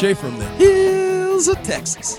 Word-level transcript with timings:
Jay 0.00 0.14
from 0.14 0.38
the 0.38 0.46
hills 0.52 1.46
of 1.46 1.62
Texas. 1.62 2.18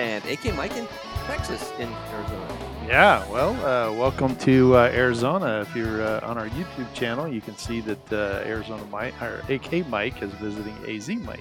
and 0.00 0.24
AK 0.24 0.52
Mike 0.56 0.76
in 0.76 0.84
Texas 1.26 1.70
in 1.78 1.88
Arizona. 2.12 2.58
Yeah, 2.88 3.30
well, 3.30 3.52
uh, 3.64 3.92
welcome 3.92 4.34
to 4.38 4.76
uh, 4.76 4.90
Arizona. 4.92 5.60
If 5.60 5.76
you're 5.76 6.02
uh, 6.02 6.26
on 6.28 6.36
our 6.38 6.48
YouTube 6.48 6.92
channel, 6.92 7.28
you 7.28 7.40
can 7.40 7.56
see 7.56 7.80
that 7.82 8.12
uh, 8.12 8.42
Arizona 8.44 8.84
Mike, 8.86 9.14
or 9.22 9.44
AK 9.48 9.86
Mike, 9.86 10.20
is 10.24 10.32
visiting 10.32 10.76
AZ 10.88 11.08
Mike. 11.08 11.38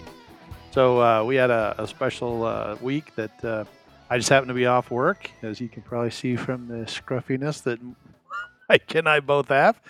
So 0.69 1.01
uh, 1.01 1.23
we 1.23 1.37
had 1.37 1.49
a, 1.49 1.73
a 1.79 1.87
special 1.87 2.43
uh, 2.43 2.75
week 2.79 3.15
that 3.15 3.43
uh, 3.43 3.65
I 4.11 4.17
just 4.17 4.29
happened 4.29 4.49
to 4.49 4.53
be 4.53 4.67
off 4.67 4.91
work, 4.91 5.31
as 5.41 5.59
you 5.59 5.69
can 5.69 5.81
probably 5.81 6.11
see 6.11 6.35
from 6.35 6.67
the 6.67 6.85
scruffiness 6.85 7.61
that 7.61 7.79
Mike 8.69 8.93
and 8.93 9.09
I 9.09 9.21
both 9.21 9.47
have. 9.47 9.81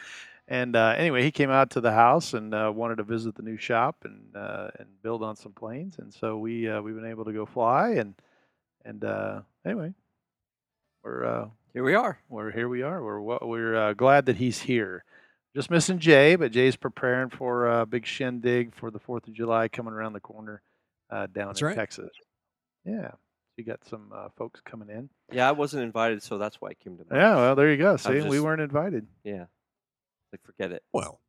And 0.48 0.76
uh, 0.76 0.94
anyway, 0.98 1.24
he 1.24 1.32
came 1.32 1.50
out 1.50 1.70
to 1.72 1.82
the 1.82 1.94
house 1.94 2.34
and 2.34 2.54
uh, 2.54 2.72
wanted 2.76 2.98
to 2.98 3.04
visit 3.04 3.36
the 3.36 3.44
new 3.44 3.58
shop 3.58 4.04
and 4.04 4.36
uh, 4.36 4.68
and 4.78 4.88
build 5.02 5.24
on 5.24 5.36
some 5.36 5.54
planes. 5.54 5.96
And 6.00 6.14
so 6.14 6.38
we 6.38 6.68
uh, 6.70 6.82
we've 6.82 6.96
been 6.96 7.10
able 7.10 7.26
to 7.26 7.34
go 7.34 7.46
fly 7.46 7.92
and 7.92 8.16
and 8.84 9.04
uh, 9.06 9.42
anyway, 9.66 9.94
we're 11.04 11.24
uh, 11.26 11.48
Here 11.74 11.84
we 11.84 11.96
are. 11.96 12.20
we're 12.28 12.52
here 12.52 12.68
we 12.68 12.82
are. 12.82 13.02
We're 13.02 13.40
we're 13.46 13.76
uh, 13.76 13.94
glad 13.94 14.26
that 14.26 14.36
he's 14.36 14.62
here. 14.62 15.06
Just 15.56 15.70
missing 15.70 16.00
Jay, 16.00 16.36
but 16.36 16.52
Jay's 16.52 16.76
preparing 16.76 17.30
for 17.30 17.68
a 17.68 17.86
big 17.86 18.06
shindig 18.06 18.74
for 18.74 18.90
the 18.90 19.00
Fourth 19.00 19.28
of 19.28 19.34
July 19.34 19.68
coming 19.68 19.94
around 19.94 20.14
the 20.14 20.20
corner 20.20 20.62
uh, 21.12 21.28
down 21.28 21.48
That's 21.48 21.62
in 21.62 21.68
right. 21.68 21.76
Texas. 21.76 22.10
Yeah, 22.84 23.12
you 23.56 23.64
got 23.64 23.86
some 23.86 24.12
uh, 24.14 24.30
folks 24.36 24.62
coming 24.66 24.90
in. 24.90 25.10
Yeah, 25.32 25.48
I 25.48 25.52
wasn't 25.52 25.84
invited, 25.84 26.24
so 26.24 26.38
that's 26.38 26.60
why 26.60 26.70
I 26.70 26.74
came 26.74 26.98
to. 26.98 27.06
Yeah, 27.10 27.36
well, 27.36 27.56
there 27.56 27.72
you 27.72 27.78
go. 27.78 27.98
See, 27.98 28.22
we 28.22 28.40
weren't 28.40 28.62
invited. 28.62 29.08
Yeah. 29.24 29.46
Like, 30.34 30.42
forget 30.44 30.72
it. 30.72 30.84
Well, 30.92 31.22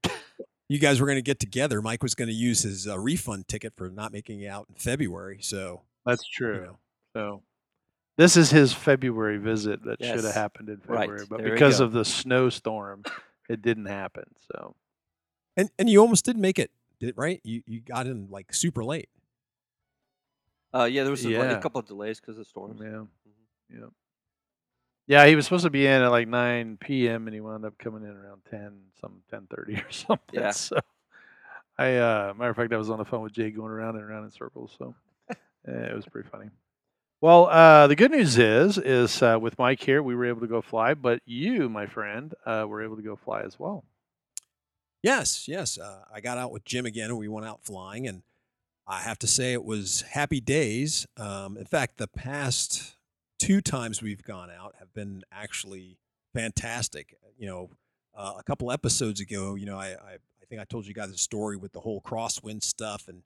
you 0.68 0.78
guys 0.78 0.98
were 1.00 1.06
going 1.06 1.18
to 1.18 1.22
get 1.22 1.38
together. 1.38 1.82
Mike 1.82 2.02
was 2.02 2.14
going 2.14 2.28
to 2.28 2.34
use 2.34 2.62
his 2.62 2.88
uh, 2.88 2.98
refund 2.98 3.46
ticket 3.48 3.74
for 3.76 3.90
not 3.90 4.12
making 4.12 4.40
it 4.40 4.48
out 4.48 4.66
in 4.70 4.74
February. 4.76 5.38
So, 5.42 5.82
That's 6.06 6.26
true. 6.26 6.64
know. 6.64 6.78
So 7.14 7.42
this 8.16 8.36
is 8.36 8.50
his 8.50 8.72
February 8.72 9.36
visit 9.36 9.84
that 9.84 10.02
should 10.02 10.24
have 10.24 10.34
happened 10.34 10.70
in 10.70 10.80
Right. 10.86 11.00
February, 11.02 11.26
but 11.28 11.40
There 11.42 11.52
because 11.52 11.80
of 11.80 11.92
the 11.92 12.04
snowstorm, 12.04 13.04
it 13.48 13.60
didn't 13.62 13.86
happen. 13.86 14.24
So 14.50 14.74
and 15.56 15.70
and 15.78 15.88
you 15.90 16.00
almost 16.00 16.24
did 16.24 16.36
make 16.38 16.58
it, 16.58 16.70
did 16.98 17.14
right? 17.18 17.40
You 17.44 17.62
you 17.66 17.80
got 17.80 18.06
in 18.06 18.28
like 18.30 18.52
super 18.54 18.82
late. 18.84 19.08
Uh, 20.72 20.84
yeah, 20.84 21.02
there 21.02 21.10
was 21.12 21.24
a, 21.24 21.28
like, 21.28 21.50
Yeah. 21.50 21.58
a 21.58 21.60
couple 21.62 21.78
of 21.78 21.86
delays 21.86 22.18
because 22.20 22.36
of 22.38 22.46
storms. 22.48 22.80
yeah, 22.82 22.86
Mhm. 22.88 23.06
yeah, 23.70 23.86
yeah. 25.06 25.26
He 25.26 25.36
was 25.36 25.44
supposed 25.46 25.64
to 25.64 25.70
be 25.70 25.86
in 25.86 26.02
at 26.02 26.08
like 26.08 26.28
9 26.28 26.78
p.m. 26.80 27.26
and 27.26 27.34
he 27.34 27.40
wound 27.40 27.64
up 27.64 27.78
coming 27.78 28.02
in 28.02 28.10
around 28.10 28.42
10, 28.50 28.72
some 29.00 29.22
10:30 29.32 29.86
or 29.88 29.92
something. 29.92 30.40
Yeah. 30.40 30.50
So 30.50 30.78
I, 31.78 31.96
uh, 31.96 32.34
matter 32.36 32.50
of 32.50 32.56
fact, 32.56 32.72
I 32.72 32.76
was 32.76 32.90
on 32.90 32.98
the 32.98 33.04
phone 33.04 33.22
with 33.22 33.32
Jay 33.32 33.50
going 33.50 33.70
around 33.70 33.96
and 33.96 34.04
around 34.04 34.24
in 34.24 34.30
circles. 34.30 34.74
So 34.78 34.94
eh, 35.30 35.34
it 35.66 35.94
was 35.94 36.06
pretty 36.06 36.28
funny. 36.28 36.50
Well, 37.20 37.46
uh, 37.46 37.86
the 37.86 37.96
good 37.96 38.10
news 38.10 38.36
is, 38.36 38.76
is 38.76 39.22
uh, 39.22 39.38
with 39.40 39.58
Mike 39.58 39.80
here, 39.80 40.02
we 40.02 40.14
were 40.14 40.26
able 40.26 40.42
to 40.42 40.46
go 40.46 40.60
fly, 40.60 40.92
but 40.92 41.20
you, 41.24 41.70
my 41.70 41.86
friend, 41.86 42.34
uh, 42.44 42.66
were 42.68 42.84
able 42.84 42.96
to 42.96 43.02
go 43.02 43.16
fly 43.16 43.40
as 43.42 43.58
well. 43.58 43.84
Yes, 45.02 45.48
yes. 45.48 45.78
Uh, 45.78 46.02
I 46.12 46.20
got 46.20 46.38
out 46.38 46.50
with 46.50 46.64
Jim 46.64 46.86
again, 46.86 47.10
and 47.10 47.18
we 47.18 47.28
went 47.28 47.46
out 47.46 47.64
flying, 47.64 48.06
and 48.06 48.22
I 48.86 49.00
have 49.00 49.18
to 49.20 49.26
say 49.26 49.52
it 49.54 49.64
was 49.64 50.02
happy 50.02 50.40
days. 50.40 51.06
Um, 51.16 51.56
in 51.56 51.64
fact, 51.64 51.96
the 51.96 52.08
past 52.08 52.93
two 53.44 53.60
times 53.60 54.00
we've 54.00 54.22
gone 54.22 54.50
out 54.50 54.74
have 54.78 54.92
been 54.94 55.22
actually 55.30 55.98
fantastic. 56.34 57.14
You 57.36 57.46
know, 57.46 57.70
uh, 58.16 58.34
a 58.38 58.42
couple 58.42 58.70
episodes 58.72 59.20
ago, 59.20 59.54
you 59.54 59.66
know, 59.66 59.78
I, 59.78 59.88
I 59.88 60.12
I 60.42 60.46
think 60.48 60.60
I 60.60 60.64
told 60.64 60.86
you 60.86 60.94
guys 60.94 61.10
a 61.10 61.18
story 61.18 61.56
with 61.56 61.72
the 61.72 61.80
whole 61.80 62.00
crosswind 62.00 62.62
stuff, 62.62 63.08
and 63.08 63.22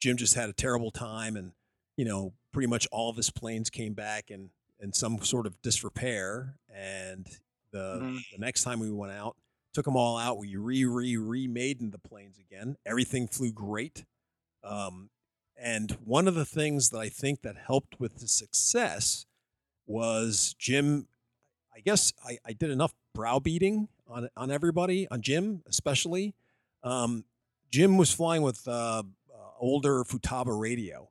Jim 0.00 0.16
just 0.16 0.34
had 0.34 0.48
a 0.48 0.52
terrible 0.52 0.90
time, 0.90 1.36
and 1.36 1.52
you 1.96 2.04
know, 2.04 2.32
pretty 2.52 2.66
much 2.68 2.86
all 2.90 3.10
of 3.10 3.16
his 3.16 3.30
planes 3.30 3.70
came 3.70 3.92
back 3.94 4.30
in 4.30 4.50
in 4.80 4.92
some 4.92 5.22
sort 5.22 5.46
of 5.46 5.60
disrepair, 5.62 6.56
and 6.72 7.26
the 7.72 7.98
Mhm. 8.00 8.20
the 8.32 8.38
next 8.38 8.62
time 8.62 8.80
we 8.80 8.90
went 8.90 9.12
out 9.12 9.36
took 9.72 9.84
them 9.84 9.96
all 9.96 10.16
out. 10.16 10.38
We 10.38 10.56
re 10.56 10.84
re 10.84 11.16
remade 11.16 11.80
in 11.80 11.90
the 11.90 11.98
planes 11.98 12.38
again. 12.38 12.76
Everything 12.84 13.28
flew 13.28 13.52
great. 13.52 14.04
Um, 14.64 15.10
and 15.56 15.92
one 16.04 16.26
of 16.26 16.34
the 16.34 16.46
things 16.46 16.90
that 16.90 16.98
I 16.98 17.08
think 17.08 17.42
that 17.42 17.56
helped 17.56 18.00
with 18.00 18.18
the 18.18 18.28
success 18.28 19.26
was 19.90 20.54
Jim. 20.58 21.08
I 21.74 21.80
guess 21.80 22.12
I, 22.24 22.38
I 22.46 22.52
did 22.52 22.70
enough 22.70 22.94
browbeating 23.14 23.88
on 24.08 24.28
on 24.36 24.50
everybody, 24.50 25.08
on 25.10 25.20
Jim 25.20 25.62
especially. 25.66 26.34
Um, 26.82 27.24
Jim 27.70 27.98
was 27.98 28.12
flying 28.12 28.42
with 28.42 28.66
uh, 28.66 29.02
uh, 29.02 29.02
older 29.58 30.04
Futaba 30.04 30.58
radio, 30.58 31.08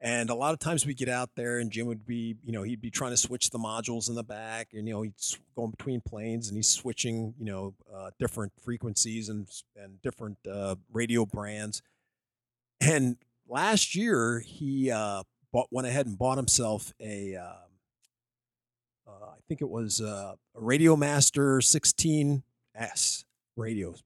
and 0.00 0.30
a 0.30 0.34
lot 0.34 0.54
of 0.54 0.60
times 0.60 0.86
we 0.86 0.94
get 0.94 1.08
out 1.08 1.30
there, 1.36 1.58
and 1.58 1.70
Jim 1.70 1.86
would 1.86 2.06
be, 2.06 2.36
you 2.44 2.52
know, 2.52 2.62
he'd 2.62 2.80
be 2.80 2.90
trying 2.90 3.10
to 3.10 3.16
switch 3.16 3.50
the 3.50 3.58
modules 3.58 4.08
in 4.08 4.14
the 4.14 4.24
back, 4.24 4.68
and 4.72 4.86
you 4.86 4.94
know, 4.94 5.02
he's 5.02 5.38
going 5.56 5.70
between 5.70 6.00
planes, 6.00 6.48
and 6.48 6.56
he's 6.56 6.68
switching, 6.68 7.34
you 7.38 7.44
know, 7.44 7.74
uh, 7.94 8.10
different 8.18 8.52
frequencies 8.62 9.28
and 9.28 9.48
and 9.76 10.00
different 10.02 10.38
uh, 10.50 10.76
radio 10.92 11.26
brands. 11.26 11.82
And 12.80 13.16
last 13.48 13.94
year, 13.94 14.40
he 14.40 14.90
uh, 14.90 15.24
bought, 15.52 15.68
went 15.70 15.86
ahead 15.86 16.06
and 16.06 16.18
bought 16.18 16.38
himself 16.38 16.94
a, 17.00 17.36
uh, 17.36 17.66
think 19.50 19.62
it 19.62 19.68
was 19.68 20.00
uh, 20.00 20.34
a 20.54 20.60
Radio 20.60 20.94
Master 20.94 21.58
16S 21.58 23.24
radio, 23.56 23.96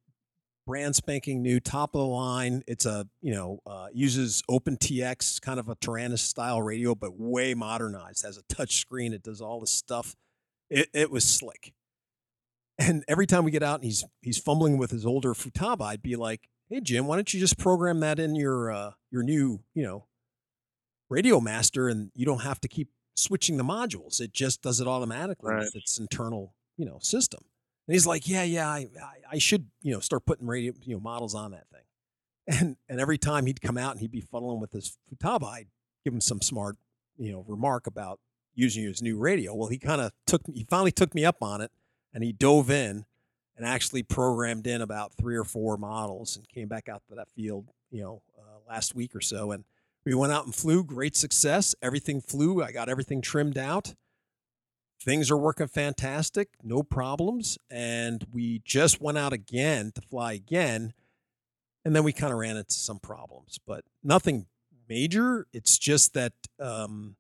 brand 0.67 0.97
spanking 0.97 1.43
new, 1.43 1.61
top 1.61 1.95
of 1.95 1.99
the 1.99 2.07
line. 2.07 2.63
It's 2.67 2.87
a 2.87 3.07
you 3.21 3.35
know 3.35 3.61
uh, 3.67 3.89
uses 3.93 4.43
OpenTX, 4.49 5.43
kind 5.43 5.61
of 5.61 5.69
a 5.69 5.77
Taranis 5.77 6.21
style 6.21 6.63
radio, 6.63 6.95
but 6.95 7.21
way 7.21 7.53
modernized. 7.53 8.25
Has 8.25 8.39
a 8.39 8.43
touch 8.49 8.77
screen. 8.77 9.13
It 9.13 9.23
does 9.23 9.43
all 9.43 9.61
this 9.61 9.71
stuff. 9.71 10.17
It, 10.71 10.89
it 10.95 11.11
was 11.11 11.25
slick. 11.25 11.75
And 12.79 13.05
every 13.07 13.27
time 13.27 13.45
we 13.45 13.51
get 13.51 13.63
out 13.63 13.81
and 13.81 13.85
he's 13.85 14.03
he's 14.23 14.39
fumbling 14.39 14.79
with 14.79 14.93
his 14.93 15.05
older 15.05 15.35
Futaba, 15.35 15.83
I'd 15.83 16.03
be 16.03 16.17
like, 16.17 16.49
"Hey 16.71 16.81
Jim, 16.81 17.07
why 17.07 17.17
don't 17.17 17.35
you 17.35 17.39
just 17.39 17.59
program 17.59 18.01
that 18.01 18.19
in 18.19 18.35
your 18.35 18.73
uh, 18.73 18.93
your 19.11 19.23
new 19.23 19.61
you 19.75 19.83
know 19.83 20.07
Radio 21.11 21.39
Master, 21.39 21.87
and 21.91 22.11
you 22.15 22.25
don't 22.25 22.41
have 22.45 22.63
to 22.63 22.69
keep 22.69 22.89
switching 23.15 23.57
the 23.57 23.65
modules. 23.65 24.21
It 24.21 24.33
just 24.33 24.63
does 24.63 24.81
it 24.81 24.87
automatically 24.87 25.53
Right. 25.53 25.65
with 25.65 25.77
its 25.77 25.99
internal 25.99 26.55
you 26.77 26.85
know 26.85 26.99
system." 27.01 27.45
And 27.87 27.95
he's 27.95 28.07
like, 28.07 28.29
"Yeah, 28.29 28.43
yeah, 28.45 28.69
I, 28.69 28.89
I 29.33 29.39
should 29.39 29.69
you 29.83 29.93
know 29.93 30.01
start 30.01 30.25
putting 30.27 30.47
radio 30.47 30.73
you 30.83 30.95
know 30.95 31.01
models 31.01 31.35
on 31.35 31.51
that 31.53 31.69
thing." 31.71 31.81
And 32.61 32.77
and 32.89 33.01
every 33.01 33.17
time 33.19 33.47
he'd 33.47 33.63
come 33.63 33.79
out 33.79 33.93
and 33.93 34.01
he'd 34.01 34.11
be 34.13 34.21
fuddling 34.21 34.61
with 34.61 34.73
his 34.73 34.99
Futaba, 35.11 35.45
I'd 35.47 35.69
give 36.05 36.13
him 36.13 36.21
some 36.21 36.43
smart 36.43 36.77
you 37.17 37.33
know 37.33 37.45
remark 37.49 37.87
about 37.87 38.21
using 38.55 38.85
his 38.85 39.01
new 39.03 39.17
radio. 39.19 39.55
Well, 39.55 39.69
he 39.69 39.79
kind 39.79 40.01
of 40.01 40.13
took 40.27 40.43
he 40.53 40.65
finally 40.65 40.93
took 40.93 41.15
me 41.15 41.25
up 41.25 41.43
on 41.43 41.61
it, 41.63 41.71
and 42.13 42.23
he 42.23 42.33
dove 42.33 42.71
in 42.71 43.07
and 43.57 43.65
actually 43.65 44.03
programmed 44.03 44.67
in 44.67 44.83
about 44.83 45.15
three 45.15 45.37
or 45.37 45.45
four 45.45 45.77
models 45.77 46.37
and 46.37 46.49
came 46.49 46.69
back 46.69 46.89
out 46.89 47.03
to 47.09 47.15
that 47.15 47.29
field 47.31 47.69
you 47.91 48.03
know 48.03 48.21
uh, 48.39 48.59
last 48.69 48.95
week 48.95 49.15
or 49.15 49.21
so 49.21 49.53
and 49.53 49.65
we 50.05 50.15
went 50.15 50.33
out 50.33 50.45
and 50.45 50.55
flew 50.55 50.85
great 50.85 51.17
success 51.17 51.75
everything 51.83 52.21
flew 52.21 52.63
i 52.63 52.71
got 52.73 52.89
everything 52.89 53.21
trimmed 53.21 53.59
out 53.59 53.95
things 55.01 55.31
are 55.31 55.37
working 55.37 55.67
fantastic 55.67 56.49
no 56.63 56.83
problems 56.83 57.59
and 57.71 58.27
we 58.33 58.61
just 58.65 59.01
went 59.01 59.19
out 59.19 59.33
again 59.33 59.93
to 59.93 60.01
fly 60.03 60.33
again 60.33 60.93
and 61.85 61.95
then 61.95 62.05
we 62.05 62.13
kind 62.13 62.33
of 62.33 62.39
ran 62.39 62.57
into 62.57 62.75
some 62.75 62.99
problems 62.99 63.59
but 63.67 63.85
nothing 64.03 64.47
major 64.89 65.47
it's 65.53 65.79
just 65.79 66.15
that 66.15 66.33
um, 66.61 67.17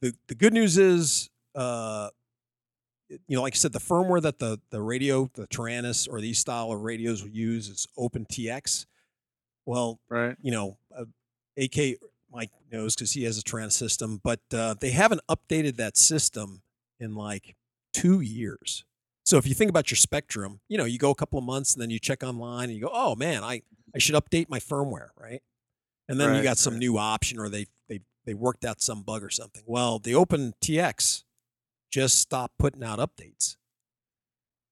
the, 0.00 0.14
the 0.28 0.34
good 0.34 0.52
news 0.52 0.78
is 0.78 1.30
uh, 1.54 2.08
you 3.28 3.36
know, 3.36 3.42
like 3.42 3.52
I 3.54 3.56
said, 3.56 3.72
the 3.72 3.78
firmware 3.78 4.22
that 4.22 4.38
the 4.38 4.58
the 4.70 4.80
radio, 4.80 5.30
the 5.34 5.46
Taranis 5.46 6.08
or 6.10 6.20
these 6.20 6.38
style 6.38 6.72
of 6.72 6.80
radios 6.80 7.22
we 7.22 7.30
use 7.30 7.68
is 7.68 7.86
OpenTX. 7.98 8.86
Well, 9.66 10.00
Right. 10.08 10.34
you 10.40 10.50
know, 10.50 10.78
uh, 10.96 11.04
AK 11.56 11.98
Mike 12.32 12.50
knows 12.70 12.94
because 12.94 13.12
he 13.12 13.24
has 13.24 13.38
a 13.38 13.42
Taranis 13.42 13.72
system, 13.72 14.20
but 14.22 14.40
uh, 14.54 14.74
they 14.80 14.90
haven't 14.90 15.20
updated 15.28 15.76
that 15.76 15.96
system 15.96 16.62
in 16.98 17.14
like 17.14 17.56
two 17.92 18.20
years. 18.20 18.84
So 19.24 19.36
if 19.36 19.46
you 19.46 19.54
think 19.54 19.68
about 19.68 19.90
your 19.90 19.96
Spektrum, 19.96 20.60
you 20.68 20.78
know, 20.78 20.84
you 20.84 20.98
go 20.98 21.10
a 21.10 21.14
couple 21.14 21.38
of 21.38 21.44
months 21.44 21.74
and 21.74 21.82
then 21.82 21.90
you 21.90 21.98
check 21.98 22.22
online 22.22 22.64
and 22.64 22.74
you 22.74 22.80
go, 22.80 22.90
oh 22.92 23.14
man, 23.14 23.44
I 23.44 23.62
I 23.94 23.98
should 23.98 24.14
update 24.14 24.48
my 24.48 24.58
firmware, 24.58 25.08
right? 25.16 25.42
and 26.08 26.20
then 26.20 26.36
you 26.36 26.42
got 26.42 26.58
some 26.58 26.74
right. 26.74 26.80
new 26.80 26.98
option 26.98 27.38
or 27.38 27.48
they 27.48 27.66
they 27.88 28.00
they 28.26 28.34
worked 28.34 28.64
out 28.64 28.80
some 28.80 29.02
bug 29.02 29.22
or 29.22 29.30
something. 29.30 29.62
Well, 29.66 29.98
the 29.98 30.14
Open 30.14 30.54
TX 30.60 31.24
just 31.90 32.18
stopped 32.18 32.58
putting 32.58 32.84
out 32.84 32.98
updates. 32.98 33.56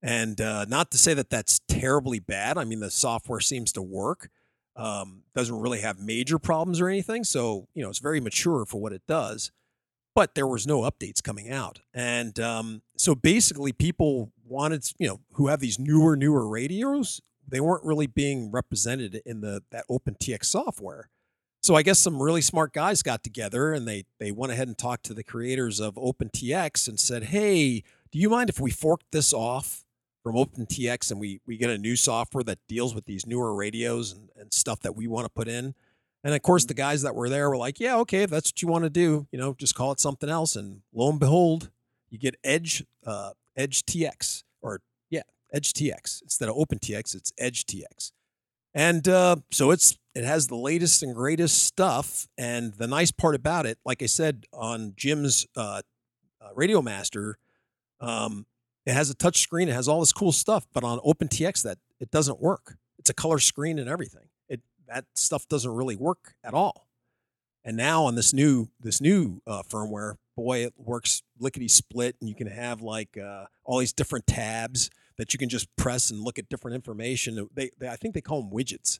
And 0.03 0.41
uh, 0.41 0.65
not 0.67 0.91
to 0.93 0.99
say 0.99 1.13
that 1.15 1.29
that's 1.29 1.61
terribly 1.69 2.21
bad. 2.21 2.57
I 2.57 2.65
mean, 2.65 2.81
the 2.81 2.91
software 2.91 3.41
seems 3.41 3.73
to 3.73 3.83
work. 3.83 4.31
Um, 4.81 5.25
doesn't 5.35 5.61
really 5.61 5.81
have 5.81 6.01
major 6.01 6.39
problems 6.39 6.81
or 6.81 6.89
anything. 6.89 7.23
So, 7.25 7.69
you 7.75 7.83
know, 7.83 7.91
it's 7.91 7.99
very 7.99 8.21
mature 8.21 8.65
for 8.65 8.81
what 8.81 8.93
it 8.93 9.03
does. 9.07 9.53
But 10.15 10.35
there 10.35 10.47
was 10.47 10.67
no 10.67 10.81
updates 10.81 11.23
coming 11.23 11.51
out. 11.51 11.81
And 11.95 12.41
um, 12.41 12.83
so 12.97 13.15
basically, 13.15 13.73
people 13.73 14.33
wanted, 14.45 14.91
you 14.99 15.07
know, 15.07 15.21
who 15.35 15.49
have 15.49 15.61
these 15.61 15.79
newer, 15.79 16.17
newer 16.17 16.49
radios, 16.49 17.21
they 17.47 17.61
weren't 17.61 17.85
really 17.85 18.07
being 18.07 18.51
represented 18.51 19.21
in 19.27 19.41
the 19.41 19.63
that 19.71 19.85
OpenTX 19.89 20.47
software. 20.47 21.11
So 21.63 21.75
I 21.75 21.83
guess 21.83 21.99
some 21.99 22.23
really 22.23 22.41
smart 22.41 22.73
guys 22.73 23.03
got 23.03 23.23
together 23.23 23.73
and 23.73 23.87
they 23.87 24.05
they 24.19 24.33
went 24.33 24.53
ahead 24.53 24.69
and 24.69 24.79
talked 24.79 25.05
to 25.07 25.15
the 25.15 25.23
creators 25.23 25.79
of 25.79 25.95
OpenTX 25.95 26.89
and 26.89 26.99
said, 26.99 27.25
"Hey, 27.25 27.83
do 28.11 28.19
you 28.19 28.31
mind 28.31 28.49
if 28.49 28.59
we 28.59 28.71
fork 28.71 29.03
this 29.13 29.33
off 29.33 29.85
from 30.23 30.35
OpenTX 30.35 31.11
and 31.11 31.21
we 31.21 31.41
we 31.47 31.57
get 31.57 31.71
a 31.71 31.79
new 31.79 31.97
software 31.97 32.45
that 32.45 32.59
deals 32.69 32.95
with 32.95 33.05
these 33.07 33.27
newer 33.27 33.55
radios 33.55 34.13
and, 34.13 34.29
and 34.37 34.53
stuff 34.53 34.81
that 34.81 34.97
we 34.97 35.07
want 35.07 35.25
to 35.25 35.31
put 35.31 35.49
in?" 35.49 35.75
And 36.23 36.35
of 36.35 36.43
course, 36.43 36.67
the 36.67 36.75
guys 36.75 37.03
that 37.03 37.15
were 37.15 37.29
there 37.29 37.49
were 37.49 37.57
like, 37.57 37.81
"Yeah, 37.81 37.97
okay, 37.99 38.23
if 38.23 38.31
that's 38.31 38.51
what 38.51 38.63
you 38.63 38.69
want 38.69 38.85
to 38.85 38.91
do, 38.91 39.27
you 39.33 39.39
know, 39.39 39.55
just 39.55 39.75
call 39.75 39.93
it 39.93 40.01
something 40.01 40.29
else." 40.29 40.57
And 40.57 40.83
lo 40.93 41.11
and 41.11 41.21
behold, 41.21 41.71
you 42.11 42.19
get 42.19 42.37
Edge 42.45 42.85
uh, 43.07 43.33
Edge 43.57 43.85
TX 43.85 44.45
or 44.63 44.81
yeah, 45.09 45.23
Edge 45.53 45.73
TX 45.73 46.23
instead 46.23 46.49
of 46.49 46.57
OpenTX, 46.57 47.15
it's 47.15 47.33
Edge 47.39 47.65
TX. 47.65 48.13
And 48.75 49.09
uh, 49.09 49.37
so 49.51 49.71
it's 49.71 49.99
it 50.15 50.25
has 50.25 50.49
the 50.49 50.57
latest 50.57 51.03
and 51.03 51.15
greatest 51.15 51.63
stuff. 51.63 52.29
And 52.37 52.75
the 52.75 52.87
nice 52.87 53.11
part 53.11 53.35
about 53.35 53.67
it, 53.67 53.79
like 53.85 54.03
I 54.03 54.07
said 54.07 54.45
on 54.53 54.95
Jim's 54.97 55.47
uh, 55.57 55.83
uh, 56.41 56.49
Radio 56.55 56.83
Master, 56.83 57.39
um, 58.01 58.47
it 58.87 58.93
has 58.93 59.11
a 59.11 59.15
touch 59.15 59.39
screen. 59.39 59.69
It 59.69 59.75
has 59.75 59.89
all 59.89 60.01
this 60.01 60.13
cool 60.13 60.33
stuff. 60.33 60.67
But 60.73 60.85
on 60.85 60.99
OpenTX, 61.01 61.63
that 61.63 61.79
it 61.99 62.11
doesn't 62.11 62.41
work. 62.41 62.77
It's 62.99 63.11
a 63.11 63.15
color 63.15 63.39
screen 63.39 63.79
and 63.79 63.89
everything. 63.89 64.29
It 64.49 64.61
that 64.89 65.07
stuff 65.15 65.49
doesn't 65.49 65.71
really 65.71 65.97
work 65.97 66.35
at 66.45 66.55
all. 66.55 66.87
And 67.65 67.77
now 67.77 68.05
on 68.05 68.15
this 68.15 68.33
new 68.33 68.69
this 68.81 69.01
new 69.01 69.43
uh, 69.47 69.63
firmware, 69.63 70.17
boy, 70.37 70.65
it 70.65 70.75
works 70.77 71.23
lickety 71.39 71.69
split, 71.69 72.17
and 72.21 72.29
you 72.29 72.35
can 72.35 72.47
have 72.47 72.81
like 72.81 73.19
uh, 73.19 73.45
all 73.65 73.79
these 73.79 73.93
different 73.93 74.27
tabs 74.27 74.91
that 75.19 75.35
you 75.35 75.39
can 75.39 75.51
just 75.51 75.69
press 75.77 76.11
and 76.11 76.21
look 76.21 76.39
at 76.39 76.49
different 76.49 76.75
information. 76.75 77.49
They, 77.55 77.71
they 77.79 77.89
I 77.89 77.97
think 77.97 78.15
they 78.15 78.23
call 78.23 78.43
them 78.43 78.51
widgets 78.51 78.99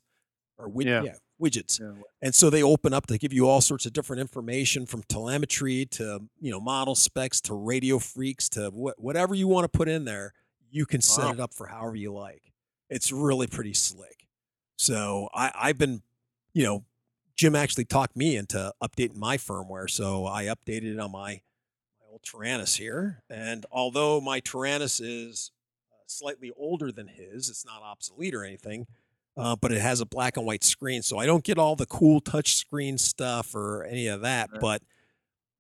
or 0.61 0.69
wid- 0.69 0.87
Yeah. 0.87 1.03
yeah, 1.03 1.15
widgets. 1.41 1.81
Yeah. 1.81 2.03
And 2.23 2.35
so 2.35 2.51
they 2.51 2.63
open 2.63 2.93
up 2.93 3.07
to 3.09 3.19
give 3.19 3.33
you 3.33 3.49
all 3.49 3.61
sorts 3.61 3.87
of 3.87 3.93
different 3.93 4.21
information 4.21 4.87
from 4.87 5.03
telemetry 5.05 5.87
to 5.93 6.29
you 6.41 6.51
know 6.51 6.61
model 6.61 6.95
specs 6.95 7.41
to 7.43 7.55
radio 7.55 7.99
freaks 7.99 8.49
to 8.51 8.71
wh- 8.71 8.99
whatever 9.03 9.35
you 9.35 9.49
want 9.49 9.65
to 9.71 9.77
put 9.77 9.89
in 9.89 10.05
there. 10.05 10.33
You 10.71 10.87
can 10.87 11.01
set 11.01 11.25
Wow. 11.25 11.33
it 11.33 11.41
up 11.41 11.53
for 11.55 11.67
however 11.67 11.97
you 11.97 12.13
like. 12.13 12.53
It's 12.89 13.11
really 13.11 13.47
pretty 13.49 13.75
slick. 13.75 14.29
So 14.77 15.29
I, 15.35 15.51
I've 15.55 15.79
been, 15.79 16.03
you 16.55 16.63
know, 16.65 16.85
Jim 17.37 17.57
actually 17.57 17.87
talked 17.87 18.17
me 18.17 18.37
into 18.37 18.73
updating 18.83 19.17
my 19.17 19.37
firmware. 19.37 19.89
So 19.91 20.27
I 20.27 20.45
updated 20.45 20.95
it 20.95 20.99
on 21.01 21.11
my, 21.13 21.41
my 22.01 22.07
old 22.13 22.23
Taranis 22.23 22.77
here. 22.77 23.23
And 23.29 23.67
although 23.73 24.21
my 24.21 24.41
Taranis 24.41 25.01
is 25.03 25.51
uh, 25.93 25.97
slightly 26.07 26.53
older 26.57 26.93
than 26.93 27.09
his, 27.09 27.49
it's 27.49 27.65
not 27.67 27.83
obsolete 27.83 28.35
or 28.35 28.45
anything, 28.45 28.87
uh, 29.37 29.57
but 29.57 29.73
it 29.73 29.81
has 29.81 30.01
a 30.01 30.07
black 30.07 30.37
and 30.37 30.47
white 30.47 30.65
screen. 30.65 31.03
So 31.03 31.19
I 31.19 31.27
don't 31.27 31.45
get 31.45 31.59
all 31.59 31.77
the 31.77 31.87
cool 31.87 32.21
touch 32.21 32.57
screen 32.57 32.99
stuff 32.99 33.55
or 33.55 33.85
any 33.85 34.07
of 34.07 34.21
that. 34.23 34.51
Right. 34.53 34.61
But 34.61 34.83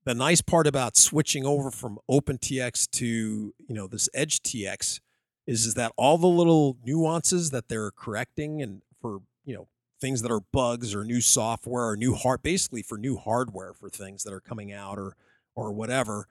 the 0.05 0.15
nice 0.15 0.41
part 0.41 0.67
about 0.67 0.97
switching 0.97 1.45
over 1.45 1.71
from 1.71 1.99
OpenTX 2.11 2.91
to, 2.93 3.07
you 3.07 3.75
know, 3.75 3.87
this 3.87 4.09
Edge 4.15 4.43
TX 4.43 5.01
is, 5.47 5.67
is 5.67 5.75
that 5.75 5.93
all 5.97 6.19
the 6.19 6.27
little 6.27 6.77
nuances 6.85 7.51
that 7.51 7.69
they're 7.69 7.91
correcting 7.91 8.63
and 8.63 8.83
for, 9.01 9.21
you 9.45 9.55
know, 9.55 9.69
things 10.01 10.23
that 10.23 10.31
are 10.31 10.41
bugs 10.41 10.95
or 10.95 11.05
new 11.05 11.21
software 11.21 11.89
or 11.89 11.97
new 11.97 12.15
hard 12.15 12.43
basically 12.43 12.83
for 12.83 12.97
new 12.97 13.17
hardware 13.17 13.75
for 13.75 13.91
things 13.91 14.25
that 14.25 14.33
are 14.33 14.41
coming 14.41 14.73
out 14.73 14.99
or 14.99 15.15
or 15.55 15.73
whatever 15.73 16.27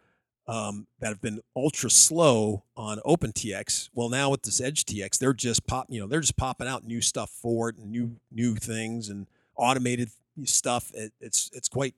um, 0.50 0.88
that 1.00 1.10
have 1.10 1.22
been 1.22 1.42
ultra 1.56 1.92
slow 1.92 2.64
on 2.76 3.00
OpenTX. 3.06 3.90
Well, 3.94 4.10
now 4.10 4.32
with 4.32 4.42
this 4.42 4.60
Edge 4.60 4.84
TX, 4.84 5.20
they're 5.20 5.34
just 5.34 5.68
pop, 5.68 5.86
you 5.90 6.00
know, 6.00 6.08
they're 6.08 6.22
just 6.22 6.38
popping 6.38 6.68
out 6.68 6.84
new 6.84 7.02
stuff 7.02 7.30
for 7.30 7.70
it 7.70 7.78
and 7.78 7.92
new 7.92 8.16
new 8.32 8.56
things 8.56 9.10
and 9.10 9.28
automated 9.56 10.10
stuff. 10.46 10.92
It, 10.96 11.14
it's 11.22 11.52
it's 11.54 11.70
quite 11.70 11.94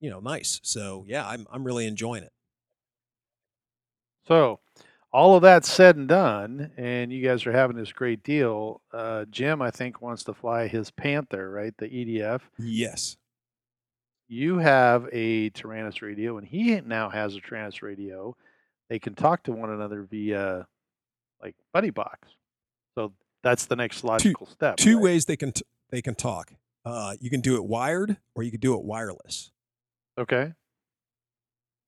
you 0.00 0.10
know 0.10 0.20
nice. 0.20 0.60
So 0.62 1.04
yeah, 1.08 1.26
I'm 1.26 1.46
I'm 1.50 1.64
really 1.64 1.86
enjoying 1.86 2.24
it. 2.24 2.32
So, 4.28 4.60
all 5.10 5.34
of 5.34 5.42
that 5.42 5.64
said 5.64 5.96
and 5.96 6.08
done, 6.08 6.72
and 6.76 7.10
you 7.10 7.26
guys 7.26 7.46
are 7.46 7.52
having 7.52 7.76
this 7.76 7.92
great 7.92 8.22
deal. 8.22 8.82
Uh, 8.92 9.24
Jim, 9.30 9.62
I 9.62 9.70
think, 9.70 10.02
wants 10.02 10.24
to 10.24 10.34
fly 10.34 10.66
his 10.66 10.90
Panther, 10.90 11.50
right? 11.50 11.74
The 11.78 11.88
EDF. 11.88 12.40
Yes. 12.58 13.16
You 14.28 14.58
have 14.58 15.06
a 15.12 15.50
Taranis 15.50 16.00
radio, 16.02 16.38
and 16.38 16.46
he 16.46 16.80
now 16.80 17.10
has 17.10 17.36
a 17.36 17.40
Taranis 17.40 17.82
radio. 17.82 18.36
They 18.88 18.98
can 18.98 19.14
talk 19.14 19.42
to 19.44 19.52
one 19.52 19.70
another 19.70 20.02
via 20.02 20.66
like 21.42 21.54
Buddy 21.72 21.90
Box. 21.90 22.28
So 22.96 23.12
that's 23.42 23.66
the 23.66 23.76
next 23.76 24.04
logical 24.04 24.46
step. 24.46 24.76
Two 24.76 24.96
right? 24.96 25.02
ways 25.04 25.26
they 25.26 25.36
can 25.36 25.52
t- 25.52 25.62
they 25.90 26.00
can 26.02 26.14
talk. 26.14 26.52
Uh, 26.84 27.14
you 27.20 27.30
can 27.30 27.40
do 27.40 27.56
it 27.56 27.64
wired 27.64 28.16
or 28.34 28.42
you 28.42 28.50
can 28.50 28.60
do 28.60 28.74
it 28.74 28.84
wireless. 28.84 29.50
Okay. 30.18 30.52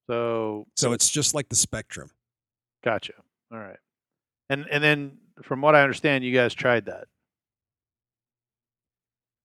So 0.08 0.66
So 0.76 0.92
it's 0.92 1.08
just 1.08 1.34
like 1.34 1.48
the 1.48 1.56
Spektrum. 1.56 2.10
gotcha. 2.84 3.14
All 3.52 3.58
right. 3.58 3.78
And 4.48 4.66
and 4.70 4.82
then 4.82 5.18
from 5.42 5.60
what 5.60 5.74
I 5.74 5.82
understand, 5.82 6.24
you 6.24 6.32
guys 6.34 6.54
tried 6.54 6.86
that. 6.86 7.08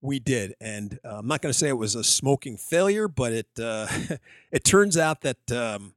We 0.04 0.18
did, 0.18 0.56
and 0.60 0.98
uh, 1.04 1.18
I'm 1.18 1.28
not 1.28 1.42
going 1.42 1.52
to 1.52 1.58
say 1.58 1.68
it 1.68 1.78
was 1.78 1.94
a 1.94 2.02
smoking 2.02 2.56
failure, 2.56 3.06
but 3.06 3.32
it 3.32 3.46
uh, 3.58 3.86
it 4.50 4.64
turns 4.64 4.98
out 4.98 5.20
that 5.20 5.52
um, 5.52 5.94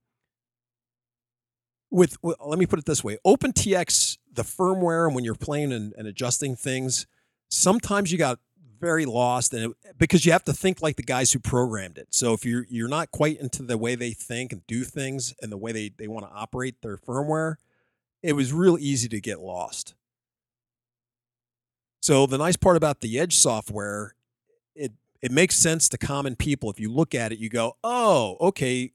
with 1.89 2.15
well, 2.21 2.35
let 2.45 2.59
me 2.59 2.67
put 2.67 2.77
it 2.77 2.85
this 2.85 3.03
way: 3.03 3.17
OpenTX, 3.25 4.19
the 4.31 4.43
firmware, 4.43 5.07
and 5.07 5.15
when 5.15 5.23
you're 5.23 5.33
playing 5.33 5.73
and, 5.73 5.91
and 5.97 6.07
adjusting 6.07 6.55
things, 6.55 7.07
sometimes 7.49 8.11
you 8.11 8.19
got 8.19 8.37
very 8.79 9.05
lost, 9.05 9.55
and 9.55 9.71
it, 9.71 9.97
because 9.97 10.23
you 10.23 10.31
have 10.31 10.43
to 10.43 10.53
think 10.53 10.83
like 10.83 10.97
the 10.97 11.03
guys 11.03 11.31
who 11.31 11.39
programmed 11.39 11.97
it. 11.97 12.09
So 12.11 12.33
if 12.33 12.45
you're 12.45 12.67
you're 12.69 12.87
not 12.87 13.09
quite 13.09 13.39
into 13.39 13.63
the 13.63 13.77
way 13.77 13.95
they 13.95 14.11
think 14.11 14.53
and 14.53 14.65
do 14.67 14.83
things 14.83 15.33
and 15.41 15.51
the 15.51 15.57
way 15.57 15.71
they 15.71 15.89
they 15.97 16.07
want 16.07 16.27
to 16.27 16.31
operate 16.31 16.83
their 16.83 16.97
firmware, 16.97 17.55
it 18.21 18.33
was 18.33 18.53
real 18.53 18.77
easy 18.77 19.09
to 19.09 19.19
get 19.19 19.39
lost. 19.39 19.95
So 22.05 22.27
the 22.27 22.37
nice 22.37 22.55
part 22.55 22.77
about 22.77 23.01
the 23.01 23.17
Edge 23.17 23.35
software, 23.35 24.13
it 24.75 24.91
it 25.23 25.31
makes 25.31 25.55
sense 25.55 25.89
to 25.89 25.97
common 25.97 26.35
people. 26.35 26.69
If 26.69 26.79
you 26.79 26.87
look 26.91 27.15
at 27.15 27.31
it, 27.31 27.39
you 27.39 27.49
go, 27.49 27.77
"Oh, 27.83 28.37
okay, 28.41 28.91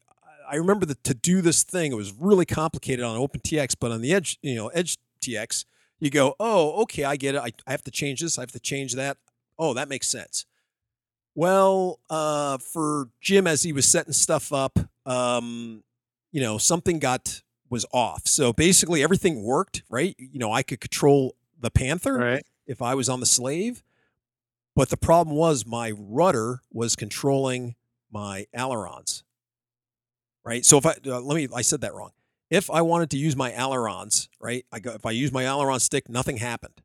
I 0.49 0.55
remember 0.55 0.87
that 0.87 1.03
to 1.03 1.15
do 1.15 1.43
this 1.43 1.65
thing, 1.65 1.91
it 1.91 1.97
was 1.97 2.13
really 2.13 2.47
complicated 2.47 3.05
on 3.05 3.19
OpenTX, 3.19 3.75
but 3.81 3.91
on 3.91 4.01
the 4.01 4.15
Edge, 4.15 4.39
you 4.43 4.55
know, 4.55 4.69
Edge 4.69 4.97
TX, 5.21 5.65
you 5.99 6.09
go, 6.09 6.37
"Oh, 6.39 6.83
okay, 6.83 7.03
I 7.03 7.17
get 7.17 7.35
it. 7.35 7.39
I, 7.39 7.51
I 7.67 7.73
have 7.73 7.83
to 7.83 7.91
change 7.91 8.21
this. 8.21 8.39
I 8.39 8.43
have 8.43 8.53
to 8.53 8.61
change 8.61 8.95
that. 8.95 9.17
Oh, 9.59 9.75
that 9.75 9.89
makes 9.89 10.07
sense." 10.07 10.47
Well, 11.35 11.99
uh, 12.11 12.59
for 12.59 13.09
Jim, 13.21 13.49
as 13.49 13.65
he 13.65 13.73
was 13.73 13.87
setting 13.87 14.13
stuff 14.13 14.53
up, 14.53 14.79
um, 15.05 15.83
you 16.31 16.41
know, 16.41 16.59
something 16.59 17.01
got 17.01 17.43
was 17.69 17.85
off. 17.93 18.29
So 18.29 18.53
basically, 18.53 19.03
everything 19.03 19.43
worked, 19.43 19.83
right? 19.91 20.15
You 20.17 20.39
know, 20.39 20.53
I 20.53 20.63
could 20.63 20.81
control 20.81 21.35
the 21.59 21.73
Panther 21.73 22.15
Right. 22.17 22.45
If 22.71 22.81
I 22.81 22.95
was 22.95 23.09
on 23.09 23.19
the 23.19 23.27
slave. 23.27 23.83
But 24.77 24.89
the 24.91 24.97
problem 24.97 25.37
was 25.37 25.67
my 25.67 25.91
rudder 25.91 26.61
was 26.73 26.95
controlling 26.95 27.75
my 28.11 28.47
ailerons. 28.55 29.25
Right. 30.45 30.65
So 30.65 30.79
if 30.79 30.87
I 30.87 30.95
uh, 31.05 31.21
let 31.21 31.35
me, 31.35 31.49
I 31.55 31.63
said 31.63 31.83
that 31.83 31.93
wrong. 31.93 32.13
If 32.49 32.71
I 32.71 32.81
wanted 32.81 33.11
to 33.11 33.19
use 33.19 33.37
my 33.37 33.53
ailerons, 33.53 34.29
right, 34.41 34.65
I 34.73 34.81
go, 34.81 34.93
if 34.93 35.05
I 35.05 35.11
use 35.11 35.33
my 35.33 35.45
aileron 35.45 35.81
stick, 35.81 36.09
nothing 36.09 36.39
happened. 36.39 36.81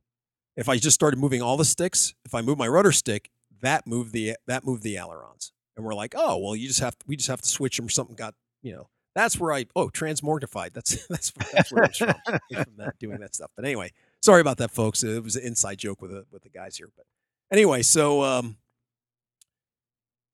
If 0.56 0.68
I 0.68 0.76
just 0.76 0.94
started 0.94 1.18
moving 1.18 1.40
all 1.40 1.56
the 1.56 1.64
sticks, 1.64 2.14
if 2.24 2.34
I 2.34 2.42
move 2.42 2.58
my 2.58 2.68
rudder 2.68 2.92
stick, 2.92 3.30
that 3.62 3.86
moved 3.86 4.12
the 4.12 4.36
that 4.46 4.64
moved 4.64 4.82
the 4.82 4.96
ailerons. 4.96 5.52
And 5.76 5.84
we're 5.84 5.94
like, 5.94 6.14
oh 6.16 6.36
well, 6.36 6.56
you 6.56 6.68
just 6.68 6.80
have 6.80 6.98
to, 6.98 7.06
we 7.06 7.16
just 7.16 7.28
have 7.28 7.40
to 7.42 7.48
switch 7.48 7.76
them. 7.76 7.86
Or 7.86 7.90
something 7.90 8.16
got 8.16 8.34
you 8.62 8.74
know. 8.74 8.88
That's 9.14 9.40
where 9.40 9.52
I 9.52 9.66
oh 9.74 9.88
transmortified. 9.88 10.74
That's 10.74 11.06
that's 11.06 11.30
that's 11.52 11.72
where 11.72 11.84
it's 11.84 11.98
from, 11.98 12.14
from 12.26 12.66
that 12.76 12.98
doing 12.98 13.20
that 13.20 13.34
stuff. 13.34 13.50
But 13.56 13.64
anyway, 13.64 13.92
sorry 14.22 14.40
about 14.40 14.58
that, 14.58 14.70
folks. 14.70 15.02
It 15.02 15.22
was 15.22 15.36
an 15.36 15.44
inside 15.44 15.78
joke 15.78 16.00
with 16.02 16.10
the 16.10 16.24
with 16.30 16.42
the 16.42 16.48
guys 16.50 16.76
here. 16.76 16.90
But 16.96 17.06
anyway, 17.50 17.82
so 17.82 18.22
um, 18.22 18.56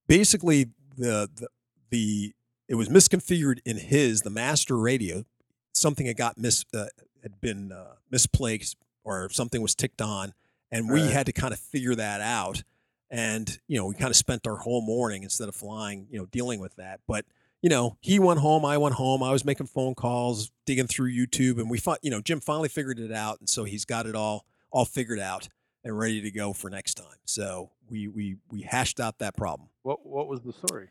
basically 0.06 0.70
the 0.96 1.28
the 1.34 1.48
the 1.90 2.32
it 2.68 2.74
was 2.74 2.88
misconfigured 2.88 3.58
in 3.64 3.76
his 3.78 4.22
the 4.22 4.30
master 4.30 4.76
radio. 4.76 5.24
Something 5.72 6.06
had 6.06 6.16
got 6.16 6.38
mis 6.38 6.64
uh, 6.74 6.86
had 7.22 7.40
been 7.40 7.72
uh, 7.72 7.94
misplaced 8.10 8.76
or 9.04 9.28
something 9.30 9.60
was 9.62 9.74
ticked 9.74 10.00
on, 10.00 10.32
and 10.70 10.88
we 10.90 11.02
Right. 11.02 11.10
had 11.12 11.26
to 11.26 11.32
kind 11.32 11.52
of 11.52 11.58
figure 11.60 11.94
that 11.94 12.20
out. 12.20 12.62
and 13.10 13.58
you 13.68 13.76
know 13.78 13.84
we 13.86 13.94
kind 13.94 14.10
of 14.10 14.16
spent 14.16 14.46
our 14.46 14.56
whole 14.56 14.80
morning 14.80 15.22
instead 15.22 15.46
of 15.48 15.54
flying, 15.54 16.06
you 16.10 16.18
know, 16.18 16.24
dealing 16.26 16.60
with 16.60 16.74
that. 16.76 17.00
But 17.06 17.26
you 17.62 17.68
know, 17.68 17.96
he 18.00 18.18
went 18.18 18.40
home, 18.40 18.64
I 18.64 18.76
went 18.76 18.96
home. 18.96 19.22
I 19.22 19.30
was 19.30 19.44
making 19.44 19.68
phone 19.68 19.94
calls, 19.94 20.50
digging 20.66 20.88
through 20.88 21.12
YouTube, 21.12 21.58
and 21.58 21.70
we 21.70 21.78
thought, 21.78 22.00
you 22.02 22.10
know, 22.10 22.20
Jim 22.20 22.40
finally 22.40 22.68
figured 22.68 22.98
it 22.98 23.12
out, 23.12 23.38
and 23.38 23.48
so 23.48 23.64
he's 23.64 23.84
got 23.84 24.06
it 24.06 24.14
all 24.14 24.44
all 24.72 24.84
figured 24.84 25.20
out 25.20 25.48
and 25.84 25.96
ready 25.96 26.20
to 26.20 26.30
go 26.30 26.52
for 26.52 26.70
next 26.70 26.94
time. 26.94 27.18
So 27.24 27.70
we 27.88 28.08
we 28.08 28.36
we 28.50 28.62
hashed 28.62 28.98
out 28.98 29.18
that 29.20 29.36
problem. 29.36 29.68
What 29.82 30.04
What 30.04 30.26
was 30.26 30.40
the 30.40 30.52
story? 30.52 30.88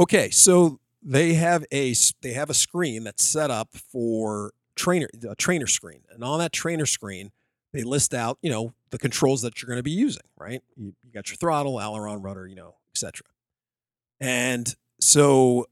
Okay, 0.00 0.30
so 0.30 0.80
they 1.02 1.34
have 1.34 1.64
a 1.72 1.94
they 2.22 2.32
have 2.32 2.50
a 2.50 2.54
screen 2.54 3.04
that's 3.04 3.24
set 3.24 3.50
up 3.50 3.76
for 3.76 4.52
trainer 4.74 5.08
a 5.28 5.36
trainer 5.36 5.68
screen, 5.68 6.00
and 6.12 6.24
on 6.24 6.40
that 6.40 6.52
trainer 6.52 6.86
screen 6.86 7.30
they 7.72 7.82
list 7.82 8.14
out 8.14 8.38
you 8.40 8.50
know 8.50 8.72
the 8.90 8.98
controls 8.98 9.42
that 9.42 9.60
you're 9.60 9.68
going 9.68 9.78
to 9.78 9.84
be 9.84 9.92
using. 9.92 10.22
Right, 10.36 10.62
you, 10.76 10.94
you 11.04 11.12
got 11.12 11.28
your 11.30 11.36
throttle, 11.36 11.80
aileron, 11.80 12.22
rudder, 12.22 12.48
you 12.48 12.56
know, 12.56 12.74
etc. 12.92 13.24
And 14.20 14.74
so 15.00 15.66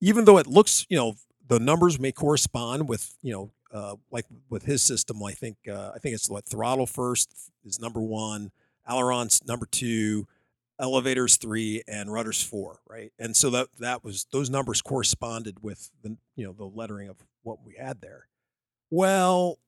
even 0.00 0.24
though 0.24 0.38
it 0.38 0.46
looks 0.46 0.86
you 0.88 0.96
know 0.96 1.14
the 1.46 1.58
numbers 1.60 1.98
may 1.98 2.12
correspond 2.12 2.88
with 2.88 3.16
you 3.22 3.32
know 3.32 3.50
uh, 3.72 3.96
like 4.10 4.24
with 4.48 4.64
his 4.64 4.82
system, 4.82 5.22
I 5.22 5.32
think 5.32 5.56
uh, 5.70 5.92
I 5.94 5.98
think 5.98 6.14
it's 6.14 6.30
what 6.30 6.46
throttle 6.46 6.86
first 6.86 7.30
is 7.64 7.78
number 7.80 8.00
one, 8.00 8.50
ailerons 8.88 9.44
number 9.46 9.66
two, 9.66 10.26
elevators 10.80 11.36
three, 11.36 11.82
and 11.86 12.12
rudders 12.12 12.42
four, 12.42 12.80
right? 12.88 13.12
And 13.18 13.36
so 13.36 13.50
that 13.50 13.68
that 13.78 14.04
was 14.04 14.26
those 14.32 14.50
numbers 14.50 14.80
corresponded 14.82 15.62
with 15.62 15.90
the 16.02 16.16
you 16.36 16.44
know 16.46 16.52
the 16.52 16.64
lettering 16.64 17.08
of 17.08 17.16
what 17.42 17.64
we 17.64 17.74
had 17.74 18.00
there. 18.00 18.26
Well, 18.90 19.58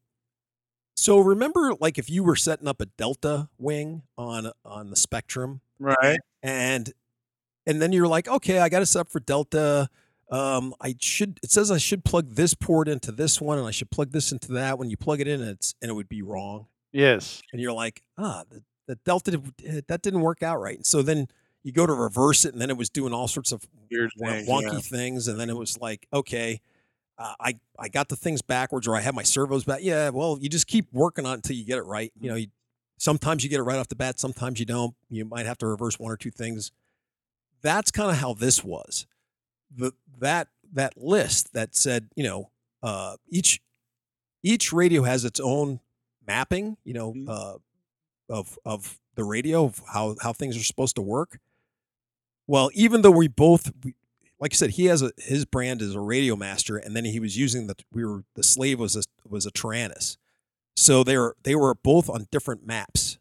so 0.97 1.19
remember, 1.19 1.75
like 1.81 1.99
if 1.99 2.11
you 2.11 2.23
were 2.23 2.37
setting 2.37 2.69
up 2.69 2.81
a 2.81 2.87
delta 2.87 3.49
wing 3.59 4.03
on 4.19 4.51
on 4.65 4.91
the 4.91 4.97
Spektrum, 4.97 5.61
Right. 5.79 6.19
and 6.43 6.93
and 7.67 7.81
then 7.81 7.93
you're 7.93 8.09
like, 8.09 8.29
okay, 8.29 8.59
I 8.61 8.69
got 8.69 8.81
to 8.81 8.87
set 8.87 9.01
up 9.01 9.11
for 9.11 9.21
Delta. 9.21 9.89
Um, 10.31 10.75
I 10.81 10.95
should. 11.01 11.41
It 11.43 11.51
says 11.51 11.71
I 11.71 11.79
should 11.79 12.05
plug 12.05 12.35
this 12.35 12.55
port 12.55 12.89
into 12.89 13.11
this 13.13 13.41
one, 13.41 13.59
and 13.59 13.67
I 13.67 13.73
should 13.73 13.91
plug 13.91 14.13
this 14.13 14.31
into 14.33 14.53
that. 14.53 14.79
When 14.79 14.89
you 14.91 14.97
plug 14.97 15.21
it 15.21 15.27
in, 15.29 15.41
and 15.41 15.51
it's 15.51 15.75
and 15.83 15.91
it 15.91 15.95
would 15.95 16.09
be 16.09 16.23
wrong, 16.23 16.67
Yes. 16.93 17.43
and 17.53 17.61
you're 17.61 17.73
like, 17.73 18.03
ah, 18.17 18.45
the, 18.49 18.63
the 18.87 18.95
Delta 19.05 19.33
did- 19.33 19.87
that 19.89 20.03
didn't 20.03 20.21
work 20.21 20.43
out 20.43 20.61
right. 20.61 20.77
And 20.77 20.87
so 20.87 21.03
then 21.03 21.27
you 21.65 21.73
go 21.73 21.85
to 21.85 21.93
reverse 21.93 22.45
it, 22.45 22.53
and 22.53 22.61
then 22.63 22.71
it 22.71 22.77
was 22.77 22.91
doing 22.91 23.13
all 23.13 23.27
sorts 23.29 23.51
of 23.53 23.67
Weird 23.91 24.13
things, 24.19 24.49
wonky 24.49 24.73
yeah. 24.75 24.79
things, 24.79 25.27
and 25.29 25.39
then 25.39 25.51
it 25.51 25.57
was 25.57 25.79
like, 25.81 26.07
okay. 26.13 26.61
Uh, 27.19 27.35
I 27.39 27.59
I 27.79 27.89
got 27.89 28.09
the 28.09 28.17
things 28.17 28.41
backwards, 28.41 28.89
or 28.89 28.97
I 28.97 29.01
had 29.01 29.15
my 29.15 29.23
servos 29.25 29.65
back. 29.65 29.81
Yeah, 29.83 30.09
well, 30.09 30.39
you 30.41 30.49
just 30.49 30.67
keep 30.67 30.87
working 30.91 31.27
on 31.27 31.33
it 31.33 31.35
until 31.35 31.55
you 31.57 31.67
get 31.67 31.77
it 31.77 31.85
right. 31.85 32.11
You 32.19 32.31
know, 32.31 32.37
you, 32.37 32.47
sometimes 32.97 33.45
you 33.45 33.51
get 33.51 33.59
it 33.59 33.65
right 33.65 33.79
off 33.79 33.89
the 33.89 33.95
bat, 33.97 34.19
sometimes 34.19 34.59
you 34.59 34.65
don't. 34.65 34.95
You 35.11 35.27
might 35.27 35.45
have 35.45 35.59
to 35.59 35.67
reverse 35.67 35.99
one 35.99 36.11
or 36.11 36.17
two 36.17 36.31
things. 36.31 36.73
That's 37.61 37.91
kind 37.91 38.11
of 38.11 38.17
how 38.17 38.33
this 38.33 38.65
was. 38.65 39.07
The 39.75 39.93
that 40.19 40.49
that 40.73 40.97
list 40.97 41.53
that 41.53 41.75
said, 41.75 42.09
you 42.17 42.25
know, 42.25 42.51
uh, 42.83 43.17
each 43.29 43.61
each 44.43 44.73
radio 44.73 45.03
has 45.03 45.25
its 45.25 45.41
own 45.41 45.81
mapping, 46.27 46.77
you 46.85 46.95
know, 46.95 47.13
Mhm. 47.13 47.29
uh, 47.29 47.59
of 48.29 48.59
of 48.65 49.01
the 49.15 49.25
radio 49.25 49.65
of 49.65 49.81
how 49.93 50.17
how 50.23 50.33
things 50.33 50.57
are 50.57 50.65
supposed 50.65 50.97
to 50.97 51.03
work. 51.03 51.41
Well, 52.47 52.71
even 52.75 53.03
though 53.03 53.11
we 53.13 53.29
both, 53.29 53.71
we, 53.85 53.95
like 54.41 54.53
I 54.53 54.57
said, 54.57 54.71
he 54.71 54.87
has 54.87 55.03
a 55.03 55.13
his 55.19 55.45
brand 55.45 55.83
is 55.83 55.95
a 55.95 56.01
Radio 56.01 56.35
Master, 56.37 56.77
and 56.77 56.97
then 56.97 57.05
he 57.05 57.21
was 57.21 57.37
using 57.37 57.67
the 57.69 57.77
we 57.93 58.05
were 58.05 58.25
the 58.35 58.43
slave 58.43 58.81
was 58.81 58.97
a 58.97 59.03
was 59.29 59.47
a 59.47 59.53
Taranis, 59.53 60.17
so 60.77 61.05
they 61.05 61.17
were 61.17 61.37
they 61.45 61.55
were 61.55 61.75
both 61.77 62.09
on 62.11 62.27
different 62.33 62.67
maps, 62.67 63.19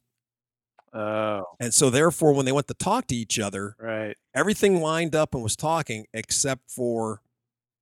Oh, 0.93 1.43
and 1.60 1.74
so 1.74 1.89
therefore 1.89 2.34
when 2.34 2.46
they 2.46 2.51
went 2.51 2.67
to 2.67 2.74
talk 2.74 3.08
to 3.08 3.15
each 3.15 3.39
other, 3.39 3.75
right. 3.79 4.15
everything 4.34 4.81
lined 4.81 5.15
up 5.15 5.34
and 5.34 5.43
was 5.43 5.55
talking 5.55 6.05
except 6.13 6.69
for 6.72 7.22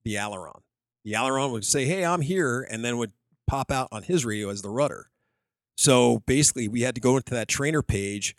the 0.04 0.18
aileron. 0.18 0.62
The 1.04 1.16
aileron 1.16 1.52
would 1.52 1.66
say, 1.66 1.86
"Hey, 1.86 2.04
I'm 2.04 2.22
here," 2.22 2.68
and 2.70 2.84
then 2.84 2.98
would 2.98 3.14
pop 3.46 3.72
out 3.72 3.88
on 3.92 4.04
his 4.04 4.26
radio 4.26 4.50
as 4.50 4.62
the 4.62 4.70
rudder. 4.70 5.10
So 5.78 6.20
basically, 6.26 6.68
we 6.68 6.82
had 6.82 6.96
to 6.96 7.02
go 7.02 7.18
into 7.18 7.34
that 7.34 7.48
trainer 7.48 7.82
page, 7.82 8.36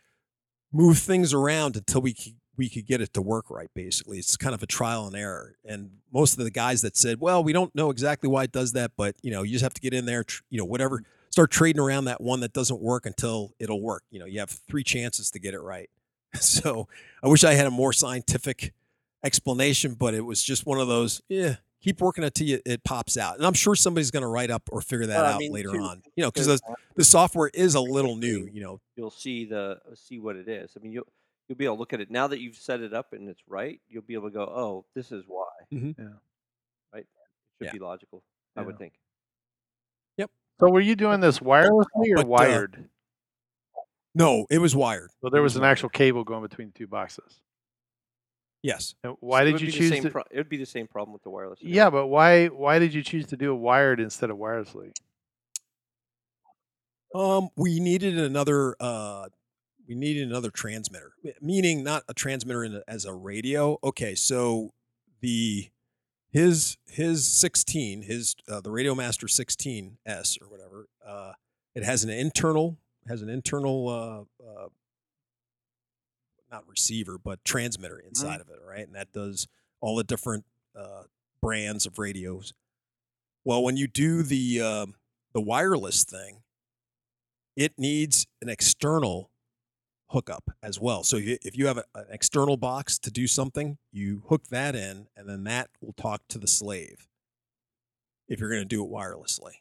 move 0.73 0.99
things 0.99 1.33
around 1.33 1.77
until 1.77 2.01
we 2.03 2.13
could, 2.13 2.35
we 2.57 2.69
could 2.69 2.85
get 2.87 3.01
it 3.01 3.15
to 3.15 3.23
work 3.23 3.49
right. 3.51 3.71
Basically, 3.75 4.19
it's 4.19 4.37
kind 4.37 4.55
of 4.55 4.63
a 4.63 4.67
trial 4.67 5.07
and 5.07 5.17
error. 5.17 5.57
And 5.65 5.91
most 6.13 6.37
of 6.37 6.45
the 6.45 6.51
guys 6.51 6.83
that 6.83 6.97
said, 6.97 7.21
"Well, 7.21 7.43
we 7.43 7.53
don't 7.53 7.75
know 7.75 7.91
exactly 7.91 8.29
why 8.29 8.45
it 8.45 8.53
does 8.53 8.73
that, 8.73 8.93
but 8.97 9.17
you 9.23 9.31
know, 9.31 9.43
you 9.43 9.53
just 9.53 9.63
have 9.63 9.75
to 9.75 9.81
get 9.81 9.95
in 9.95 10.05
there, 10.05 10.25
you 10.51 10.59
know, 10.59 10.65
whatever." 10.65 11.03
Start 11.39 11.53
trading 11.53 11.81
around 11.81 12.07
that 12.07 12.21
one 12.21 12.41
that 12.41 12.53
doesn't 12.53 12.81
work 12.81 13.07
until 13.07 13.55
it'll 13.61 13.81
work. 13.81 14.03
You 14.11 14.19
know, 14.19 14.27
you 14.27 14.41
have 14.41 14.51
three 14.51 14.83
chances 14.83 15.31
to 15.31 15.39
get 15.39 15.55
it 15.55 15.61
right. 15.61 15.89
So 16.41 16.89
I 17.23 17.29
wish 17.29 17.45
I 17.45 17.55
had 17.55 17.69
a 17.69 17.71
more 17.71 17.93
scientific 17.93 18.75
explanation, 19.23 19.95
but 19.95 20.15
it 20.15 20.23
was 20.23 20.43
just 20.43 20.67
one 20.67 20.81
of 20.81 20.89
those, 20.89 21.23
yeah, 21.29 21.55
keep 21.81 22.01
working 22.01 22.25
until 22.25 22.49
you, 22.49 22.61
it 22.67 22.83
pops 22.83 23.17
out. 23.17 23.37
And 23.37 23.47
I'm 23.47 23.53
sure 23.55 23.77
somebody's 23.77 24.11
going 24.11 24.23
to 24.25 24.27
write 24.29 24.51
up 24.51 24.69
or 24.73 24.81
figure 24.81 25.07
that 25.07 25.17
Well, 25.17 25.27
I 25.27 25.33
out 25.35 25.39
mean, 25.39 25.53
later 25.53 25.71
too, 25.71 25.79
on, 25.79 26.03
you 26.17 26.25
know, 26.25 26.31
because 26.33 26.49
because 26.49 26.61
the, 26.63 26.75
the 26.97 27.05
software 27.05 27.53
is 27.55 27.77
a 27.77 27.81
little 27.81 28.17
new, 28.17 28.49
you 28.53 28.61
know. 28.61 28.81
you'll 28.97 29.13
see 29.13 29.45
the 29.45 29.79
see 29.95 30.19
what 30.19 30.35
it 30.35 30.49
is. 30.49 30.73
I 30.77 30.83
mean, 30.83 30.91
you'll 30.91 31.07
you'll 31.49 31.57
be 31.57 31.67
able 31.67 31.77
to 31.77 31.79
look 31.79 31.93
at 31.93 32.01
it 32.01 32.11
now 32.11 32.27
that 32.27 32.41
you've 32.41 32.57
set 32.57 32.81
it 32.81 32.93
up 32.93 33.13
and 33.13 33.29
it's 33.29 33.43
right. 33.47 33.81
You'll 33.89 34.03
be 34.03 34.15
able 34.15 34.29
to 34.29 34.35
go, 34.35 34.43
oh, 34.43 34.87
this 34.97 35.13
is 35.13 35.23
why. 35.29 35.47
Mhm. 35.73 35.95
Yeah. 35.97 36.05
Right. 36.93 37.03
It 37.05 37.07
should 37.59 37.67
Yeah. 37.67 37.73
be 37.75 37.79
logical. 37.79 38.25
I 38.57 38.63
would 38.63 38.77
think. 38.77 38.95
So 40.61 40.71
were 40.71 40.81
you 40.81 40.97
doing 40.97 41.21
this 41.21 41.39
wirelessly 41.39 42.11
or 42.11 42.17
But, 42.17 42.25
uh, 42.25 42.29
wired? 42.29 42.89
No, 44.15 44.47
it 44.51 44.59
was 44.59 44.75
wired. 44.75 45.11
so 45.23 45.31
there 45.31 45.43
was 45.43 45.53
was 45.55 45.57
an 45.59 45.65
actual 45.65 45.89
cable 45.91 46.25
going 46.25 46.43
between 46.43 46.69
the 46.69 46.79
two 46.79 46.87
boxes. 46.89 47.41
Yes. 48.63 48.95
And 49.05 49.15
why 49.21 49.41
So 49.41 49.43
it 49.43 49.45
did 49.45 49.53
would 49.53 49.61
you 49.63 49.67
be 49.69 49.71
the 49.73 49.79
choose 49.79 49.91
same 49.91 50.03
to? 50.03 50.11
pro- 50.11 50.23
it 50.31 50.37
would 50.37 50.49
be 50.49 50.57
the 50.57 50.67
same 50.67 50.89
problem 50.89 51.13
with 51.13 51.23
the 51.23 51.31
wireless. 51.31 51.61
yeah, 51.63 51.91
but 51.91 52.09
why 52.09 52.47
why 52.49 52.79
did 52.81 52.93
you 52.93 53.03
choose 53.05 53.27
to 53.27 53.37
do 53.37 53.53
a 53.53 53.57
wired 53.57 54.01
instead 54.01 54.31
of 54.31 54.37
wirelessly? 54.39 54.93
Um, 57.15 57.49
we 57.57 57.81
needed 57.81 58.19
another, 58.19 58.77
uh, 58.81 59.29
we 59.89 59.95
needed 59.95 60.29
another 60.29 60.51
transmitter, 60.51 61.13
meaning 61.41 61.83
not 61.83 62.03
a 62.09 62.13
transmitter 62.15 62.65
in 62.65 62.75
a, 62.77 62.83
as 62.87 63.05
a 63.07 63.15
radio. 63.15 63.79
Okay. 63.83 64.15
So 64.15 64.73
the, 65.21 65.71
his, 66.31 66.77
his 66.87 67.27
16, 67.27 68.03
his, 68.03 68.37
uh, 68.49 68.61
the 68.61 68.71
Radio 68.71 68.95
Master 68.95 69.27
16S 69.27 70.41
or 70.43 70.49
whatever, 70.49 70.89
uh, 71.07 71.33
it 71.75 71.85
has 71.85 72.05
an 72.05 72.11
internal, 72.11 72.79
has 73.09 73.23
an 73.23 73.29
internal, 73.29 73.89
uh, 73.89 74.45
uh, 74.45 74.69
not 76.51 76.65
receiver, 76.67 77.19
but 77.19 77.45
transmitter 77.45 77.99
inside 77.99 78.41
of 78.41 78.49
it, 78.49 78.59
right? 78.67 78.87
And 78.87 78.95
that 78.95 79.13
does 79.13 79.49
all 79.81 79.97
the 79.97 80.05
different 80.05 80.45
uh, 80.79 81.03
brands 81.41 81.87
of 81.87 81.99
radios. 81.99 82.53
Well, 83.45 83.63
when 83.63 83.77
you 83.77 83.87
do 83.87 84.23
the 84.23 84.61
um, 84.61 84.95
the 85.33 85.41
wireless 85.41 86.05
thing, 86.05 86.43
it 87.57 87.73
needs 87.79 88.27
an 88.43 88.49
external 88.49 89.31
hookup 90.11 90.51
as 90.63 90.81
well. 90.81 91.03
So 91.05 91.19
if 91.21 91.57
you 91.57 91.67
have 91.67 91.79
a, 91.79 91.85
an 91.95 92.07
external 92.11 92.57
box 92.57 92.99
to 93.01 93.11
do 93.11 93.27
something, 93.27 93.79
you 93.93 94.23
hook 94.29 94.45
that 94.51 94.75
in, 94.75 95.09
and 95.17 95.29
then 95.29 95.45
that 95.45 95.69
will 95.81 95.93
talk 95.93 96.23
to 96.29 96.39
the 96.39 96.47
slave. 96.47 97.07
If 98.29 98.41
you're 98.41 98.51
going 98.51 98.63
to 98.63 98.67
do 98.69 98.85
it 98.85 98.91
wirelessly, 98.91 99.53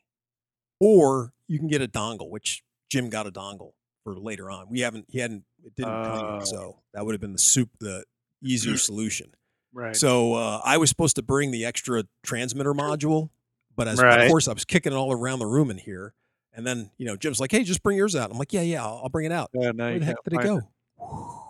or 0.80 1.34
you 1.48 1.58
can 1.60 1.68
get 1.68 1.82
a 1.82 1.88
dongle, 1.88 2.30
which 2.30 2.64
Jim 2.90 3.10
got 3.10 3.28
a 3.28 3.32
dongle 3.32 3.72
for 4.04 4.18
later 4.18 4.50
on. 4.52 4.68
We 4.70 4.82
haven't, 4.82 5.06
he 5.10 5.20
hadn't, 5.20 5.44
it 5.64 5.76
didn't 5.76 6.04
come 6.06 6.40
Oh. 6.42 6.46
so 6.46 6.80
that 6.94 7.06
would 7.06 7.14
have 7.14 7.22
been 7.22 7.34
the 7.34 7.40
soup, 7.40 7.70
the 7.80 8.04
easier 8.44 8.78
solution. 8.78 9.32
Right. 9.74 9.96
So 9.96 10.34
uh, 10.36 10.62
I 10.64 10.78
was 10.78 10.90
supposed 10.90 11.16
to 11.18 11.22
bring 11.24 11.52
the 11.52 11.66
extra 11.66 12.04
transmitter 12.24 12.74
module, 12.74 13.30
but 13.76 13.88
as 13.88 14.02
Right. 14.02 14.22
of 14.24 14.30
course 14.30 14.48
I 14.48 14.54
was 14.54 14.66
kicking 14.66 14.92
it 14.94 14.96
all 14.96 15.12
around 15.12 15.40
the 15.40 15.46
room 15.46 15.70
in 15.72 15.78
here, 15.78 16.14
and 16.58 16.68
then 16.68 16.92
you 16.98 17.06
know 17.06 17.16
Jim's 17.16 17.40
like, 17.40 17.52
"Hey, 17.52 17.64
just 17.64 17.82
bring 17.84 17.98
yours 17.98 18.16
out." 18.18 18.30
I'm 18.32 18.38
like, 18.38 18.52
"Yeah, 18.52 18.62
yeah, 18.64 18.84
I'll, 18.84 19.00
I'll 19.04 19.10
bring 19.10 19.26
it 19.26 19.32
out." 19.32 19.50
yeah, 19.54 19.72
Where 19.72 20.00
the 20.00 20.06
heck 20.06 20.24
did 20.26 20.34
it 20.34 20.44
go? 20.44 20.62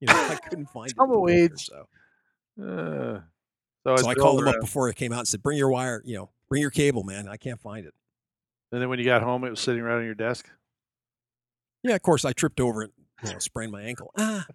You 0.00 0.08
know, 0.08 0.14
I 0.30 0.34
couldn't 0.48 0.66
find 0.66 0.90
it. 0.90 0.96
in 1.00 1.08
the 1.08 1.14
folder, 1.14 1.32
Tumbleweeds. 1.32 1.66
So, 1.66 1.86
Uh, 2.60 3.20
so, 3.86 3.96
so 4.02 4.08
I 4.08 4.14
called 4.14 4.40
him 4.40 4.48
up 4.48 4.56
before 4.60 4.88
it 4.88 4.96
came 4.96 5.12
out 5.12 5.20
and 5.20 5.28
said, 5.28 5.42
"Bring 5.44 5.56
your 5.58 5.68
wire. 5.68 6.02
You 6.04 6.16
know, 6.16 6.30
bring 6.48 6.60
your 6.60 6.70
cable, 6.72 7.04
man. 7.04 7.28
I 7.28 7.36
can't 7.36 7.60
find 7.60 7.86
it." 7.86 7.94
And 8.72 8.82
then 8.82 8.88
when 8.88 8.98
you 8.98 9.04
got 9.04 9.22
home, 9.22 9.44
it 9.44 9.50
was 9.50 9.60
sitting 9.60 9.80
right 9.82 9.96
on 9.98 10.04
your 10.04 10.14
desk. 10.16 10.48
Yeah, 11.84 11.94
of 11.94 12.02
course 12.02 12.24
I 12.24 12.32
tripped 12.32 12.58
over 12.60 12.82
it, 12.82 12.90
you 13.22 13.32
know, 13.32 13.38
sprained 13.38 13.70
my 13.70 13.82
ankle. 13.82 14.10
Ah, 14.18 14.46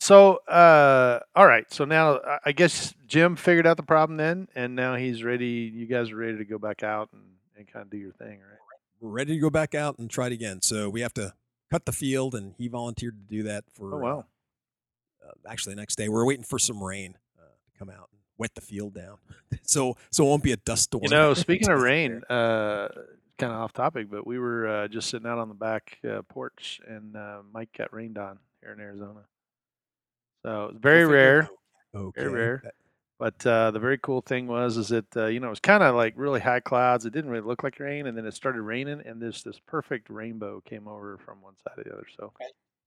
So, 0.00 0.36
uh, 0.48 1.20
all 1.34 1.46
right. 1.46 1.70
So 1.72 1.84
now 1.84 2.18
I- 2.18 2.38
I 2.46 2.52
guess 2.52 2.94
Jim 3.06 3.36
figured 3.36 3.66
out 3.66 3.76
the 3.78 3.82
problem 3.82 4.16
then, 4.18 4.48
and 4.54 4.74
now 4.76 4.96
he's 4.96 5.22
ready. 5.24 5.70
You 5.74 5.86
guys 5.86 6.10
are 6.10 6.16
ready 6.16 6.36
to 6.38 6.44
go 6.44 6.58
back 6.58 6.82
out 6.82 7.08
and, 7.12 7.33
and 7.56 7.66
kind 7.70 7.82
of 7.84 7.90
do 7.90 7.96
your 7.96 8.12
thing, 8.12 8.40
right? 8.40 8.58
we're 9.00 9.10
ready 9.10 9.34
to 9.34 9.40
go 9.40 9.50
back 9.50 9.74
out 9.74 9.98
and 9.98 10.08
try 10.08 10.26
it 10.28 10.32
again. 10.32 10.62
So 10.62 10.88
we 10.88 11.00
have 11.02 11.12
to 11.14 11.34
cut 11.70 11.84
the 11.84 11.92
field, 11.92 12.34
and 12.34 12.54
he 12.56 12.68
volunteered 12.68 13.16
to 13.28 13.36
do 13.36 13.42
that 13.44 13.64
for. 13.74 13.94
Oh, 13.94 13.98
wow. 13.98 14.24
uh, 15.26 15.32
actually 15.50 15.74
the 15.74 15.80
next 15.80 15.96
day. 15.96 16.08
We're 16.08 16.24
waiting 16.24 16.44
for 16.44 16.58
some 16.58 16.82
rain 16.82 17.16
uh, 17.38 17.42
to 17.42 17.78
come 17.78 17.90
out 17.90 18.08
and 18.12 18.20
wet 18.38 18.54
the 18.54 18.60
field 18.60 18.94
down, 18.94 19.18
so 19.62 19.96
so 20.10 20.24
it 20.24 20.28
won't 20.28 20.42
be 20.42 20.52
a 20.52 20.56
dust 20.56 20.84
storm. 20.84 21.02
You 21.04 21.10
know, 21.10 21.34
speaking 21.34 21.68
of 21.68 21.80
rain, 21.82 22.22
uh, 22.30 22.88
kind 23.38 23.52
of 23.52 23.58
off 23.58 23.72
topic, 23.72 24.10
but 24.10 24.26
we 24.26 24.38
were 24.38 24.66
uh, 24.66 24.88
just 24.88 25.10
sitting 25.10 25.26
out 25.28 25.38
on 25.38 25.48
the 25.48 25.54
back 25.54 25.98
uh, 26.08 26.22
porch, 26.22 26.80
and 26.86 27.16
uh, 27.16 27.38
Mike 27.52 27.70
got 27.76 27.92
rained 27.92 28.16
on 28.16 28.38
here 28.62 28.72
in 28.72 28.80
Arizona. 28.80 29.20
So 30.44 30.68
it's 30.72 30.80
very 30.80 31.04
rare, 31.04 31.48
Okay. 31.94 32.20
very 32.22 32.32
rare. 32.32 32.60
That- 32.64 32.74
But 33.18 33.46
uh, 33.46 33.70
the 33.70 33.78
very 33.78 33.96
cool 33.98 34.20
thing 34.22 34.46
was, 34.48 34.76
is 34.76 34.88
that 34.88 35.16
uh, 35.16 35.26
you 35.26 35.38
know 35.40 35.46
it 35.46 35.50
was 35.50 35.60
kind 35.60 35.82
of 35.82 35.94
like 35.94 36.14
really 36.16 36.40
high 36.40 36.60
clouds. 36.60 37.06
It 37.06 37.12
didn't 37.12 37.30
really 37.30 37.46
look 37.46 37.62
like 37.62 37.78
rain, 37.78 38.06
and 38.06 38.18
then 38.18 38.26
it 38.26 38.34
started 38.34 38.60
raining, 38.62 39.02
and 39.06 39.22
this 39.22 39.42
this 39.42 39.60
perfect 39.66 40.10
rainbow 40.10 40.60
came 40.68 40.88
over 40.88 41.18
from 41.24 41.40
one 41.40 41.54
side 41.62 41.76
to 41.82 41.84
the 41.88 41.94
other. 41.94 42.06
So 42.18 42.32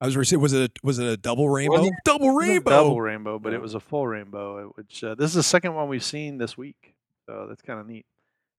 I 0.02 0.06
was 0.06 0.16
going 0.16 0.26
to 0.26 0.30
say, 0.30 0.36
was 0.36 0.54
it 0.54 0.72
a, 0.72 0.86
was 0.86 1.00
it 1.00 1.08
a 1.08 1.16
double 1.18 1.50
rainbow? 1.50 1.78
Wasn't- 1.78 1.96
double 2.04 2.28
It 2.30 2.34
was 2.34 2.46
a 2.46 2.50
rainbow. 2.50 2.70
double 2.72 3.02
rainbow, 3.02 3.40
but 3.40 3.54
it 3.54 3.62
was 3.62 3.74
a 3.74 3.80
full 3.80 4.06
rainbow. 4.06 4.66
uh, 4.68 4.70
Which 4.76 5.04
uh, 5.04 5.16
this 5.16 5.30
is 5.30 5.36
the 5.36 5.44
second 5.44 5.74
one 5.76 5.88
we've 5.88 6.04
seen 6.04 6.38
this 6.38 6.58
week, 6.58 6.94
so 7.26 7.46
that's 7.48 7.62
kind 7.62 7.80
of 7.80 7.88
neat. 7.88 8.06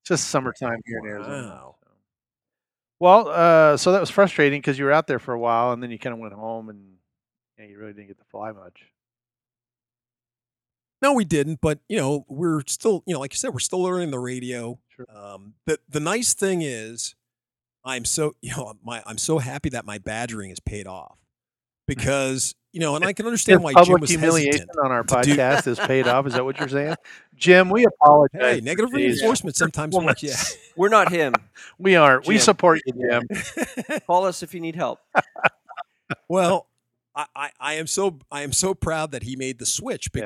It's 0.03 0.09
just 0.09 0.29
summertime 0.29 0.81
here 0.87 0.99
in 1.01 1.07
Arizona. 1.07 1.49
Wow. 1.49 1.77
so. 1.83 1.89
Well, 3.01 3.29
uh, 3.29 3.77
so 3.77 3.93
that 3.93 4.01
was 4.01 4.11
frustrating 4.11 4.61
because 4.61 4.79
you 4.79 4.87
were 4.87 4.93
out 4.93 5.07
there 5.07 5.19
for 5.21 5.35
a 5.35 5.39
while, 5.39 5.73
and 5.73 5.83
then 5.83 5.91
you 5.91 5.99
kind 5.99 6.15
of 6.15 6.19
went 6.19 6.33
home, 6.35 6.71
and 6.71 6.95
yeah, 7.59 7.67
you 7.67 7.79
really 7.79 7.93
didn't 7.93 8.09
get 8.09 8.19
to 8.19 8.25
fly 8.25 8.51
much. 8.53 8.81
No, 11.01 11.13
we 11.13 11.25
didn't. 11.25 11.61
But 11.61 11.79
you 11.89 11.97
know, 11.97 12.25
we're 12.29 12.63
still, 12.67 13.03
you 13.07 13.15
know, 13.15 13.21
like 13.21 13.33
you 13.33 13.39
said, 13.39 13.53
we're 13.53 13.59
still 13.61 13.83
learning 13.83 14.11
the 14.11 14.19
radio. 14.19 14.79
Sure. 14.89 15.07
Um, 15.15 15.55
the 15.67 15.79
the 15.89 16.01
nice 16.01 16.35
thing 16.35 16.63
is, 16.63 17.15
I'm 17.85 18.05
so 18.05 18.35
you 18.43 18.51
know, 18.57 18.75
my 18.85 19.03
I'm 19.07 19.19
so 19.19 19.39
happy 19.39 19.69
that 19.71 19.85
my 19.85 19.99
badgering 19.99 20.51
is 20.51 20.61
paid 20.61 20.87
off 20.87 21.19
because 21.87 22.55
you 22.73 22.81
know, 22.81 22.97
and 22.97 23.05
I 23.05 23.15
can 23.15 23.25
understand 23.25 23.61
If 23.61 23.63
why 23.65 23.73
Jim 23.73 23.85
public 23.85 24.01
was 24.03 24.11
humiliation 24.11 24.53
hesitant. 24.53 24.79
on 24.85 24.93
our 24.93 25.03
to 25.03 25.23
do- 25.23 25.35
podcast 25.37 25.67
is 25.67 25.79
paid 25.79 26.07
off. 26.07 26.27
Is 26.27 26.35
that 26.35 26.45
what 26.45 26.59
you're 26.59 26.69
saying, 26.69 26.97
Jim? 27.35 27.71
We 27.71 27.87
apologize. 27.87 28.41
Hey, 28.41 28.61
negative 28.61 28.91
today's 28.91 29.21
reinforcement 29.21 29.57
sometimes 29.57 29.97
works. 29.97 30.23
Yeah. 30.23 30.37
We're 30.77 30.91
not 30.91 31.11
him. 31.11 31.33
We 31.79 31.97
aren't. 31.97 32.27
We 32.27 32.37
support 32.39 32.81
you, 32.85 32.93
Jim. 32.93 34.01
Call 34.07 34.27
us 34.27 34.43
if 34.43 34.53
you 34.53 34.61
need 34.61 34.77
help. 34.77 35.01
well, 36.29 36.67
I, 37.15 37.27
I, 37.35 37.51
I 37.59 37.75
am 37.75 37.87
so 37.87 38.19
I 38.31 38.43
am 38.43 38.53
so 38.53 38.75
proud 38.75 39.13
that 39.13 39.23
he 39.23 39.35
made 39.35 39.59
the 39.59 39.67
switch 39.67 40.09
Yeah. 40.15 40.25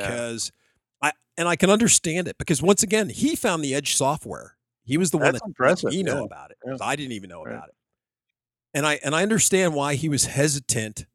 I 1.03 1.13
and 1.37 1.49
I 1.49 1.57
can 1.57 1.71
understand 1.71 2.29
it 2.29 2.39
because 2.39 2.63
once 2.63 2.83
again 2.83 3.09
he 3.09 3.35
found 3.37 3.63
the 3.65 3.75
Edge 3.75 3.95
software. 3.97 4.57
He 4.85 4.97
was 4.99 5.11
the 5.11 5.19
one 5.19 5.33
That's 5.33 5.41
that 5.41 5.47
impressive, 5.49 5.85
let 5.85 5.95
me 5.95 6.03
know 6.03 6.19
yeah. 6.19 6.25
about 6.25 6.51
it. 6.51 6.59
Yeah. 6.67 6.77
I 6.81 6.97
didn't 6.97 7.13
even 7.13 7.31
know 7.31 7.45
Right. 7.45 7.55
about 7.55 7.69
it. 7.69 7.75
And 8.75 8.87
I 8.87 8.99
and 9.05 9.15
I 9.15 9.23
understand 9.23 9.75
why 9.75 9.95
he 9.95 10.09
was 10.09 10.27
hesitant 10.27 11.07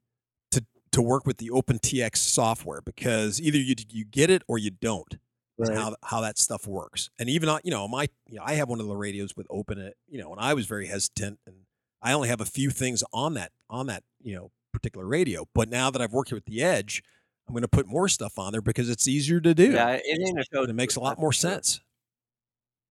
to 0.51 0.65
to 0.91 1.01
work 1.01 1.25
with 1.25 1.38
the 1.38 1.50
OpenTX 1.50 2.17
software 2.17 2.82
because 2.82 3.41
either 3.41 3.58
you 3.58 3.75
you 3.89 4.06
get 4.06 4.29
it 4.29 4.44
or 4.48 4.58
you 4.58 4.72
don't. 4.72 5.17
Right. 5.58 5.75
How 5.75 5.96
how 6.03 6.22
that 6.22 6.38
stuff 6.38 6.67
works. 6.67 7.10
And 7.20 7.29
even 7.29 7.50
on- 7.50 7.62
you 7.63 7.72
know 7.72 7.88
my 7.88 8.08
you 8.27 8.36
know, 8.38 8.44
I 8.46 8.53
have 8.53 8.70
one 8.70 8.79
of 8.79 8.88
the 8.88 8.96
radios 8.96 9.36
with 9.36 9.48
Open 9.50 9.79
it 9.79 9.96
you 10.08 10.20
know 10.20 10.32
and 10.32 10.39
I 10.39 10.53
was 10.53 10.65
very 10.67 10.88
hesitant 10.88 11.39
and 11.48 11.56
I 12.01 12.13
only 12.13 12.29
have 12.29 12.41
a 12.41 12.46
few 12.46 12.70
things 12.70 13.03
on 13.12 13.34
that 13.36 13.51
on 13.70 13.88
that 13.88 14.03
you 14.22 14.36
know 14.36 14.51
particular 14.72 15.06
radio. 15.08 15.48
But 15.56 15.70
now 15.70 15.89
that 15.89 16.01
I've 16.01 16.13
worked 16.13 16.32
with 16.32 16.46
the 16.46 16.62
Edge, 16.62 17.01
I'm 17.47 17.53
going 17.53 17.61
to 17.61 17.67
put 17.67 17.87
more 17.87 18.07
stuff 18.09 18.37
on 18.37 18.51
there 18.51 18.61
because 18.61 18.89
it's 18.89 19.07
easier 19.07 19.39
to 19.39 19.53
do. 19.53 19.71
Yeah, 19.71 19.91
it 20.03 20.19
ain't 20.27 20.39
a 20.39 20.43
show. 20.53 20.63
it 20.63 20.73
makes 20.75 20.95
a 20.95 20.99
lot 20.99 21.17
more 21.19 21.31
sense. 21.33 21.79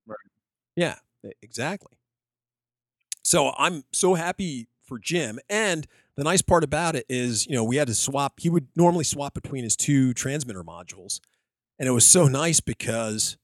Right. 0.07 0.17
Yeah, 0.77 0.97
exactly. 1.43 1.93
So 3.25 3.53
I'm 3.59 3.85
so 3.93 4.15
happy 4.15 4.69
for 4.85 4.99
Jim. 4.99 5.39
And 5.51 5.87
the 6.17 6.25
nice 6.25 6.43
part 6.43 6.65
about 6.65 6.97
it 6.97 7.05
is, 7.09 7.47
you 7.47 7.55
know, 7.55 7.65
we 7.65 7.77
had 7.77 7.89
to 7.89 7.95
swap. 7.95 8.41
He 8.41 8.49
would 8.49 8.69
normally 8.77 9.05
swap 9.05 9.35
between 9.35 9.65
his 9.65 9.77
two 9.77 10.15
transmitter 10.15 10.63
modules, 10.65 11.21
and 11.79 11.89
it 11.89 11.93
was 11.93 12.07
so 12.07 12.27
nice 12.29 12.61
because 12.61 13.37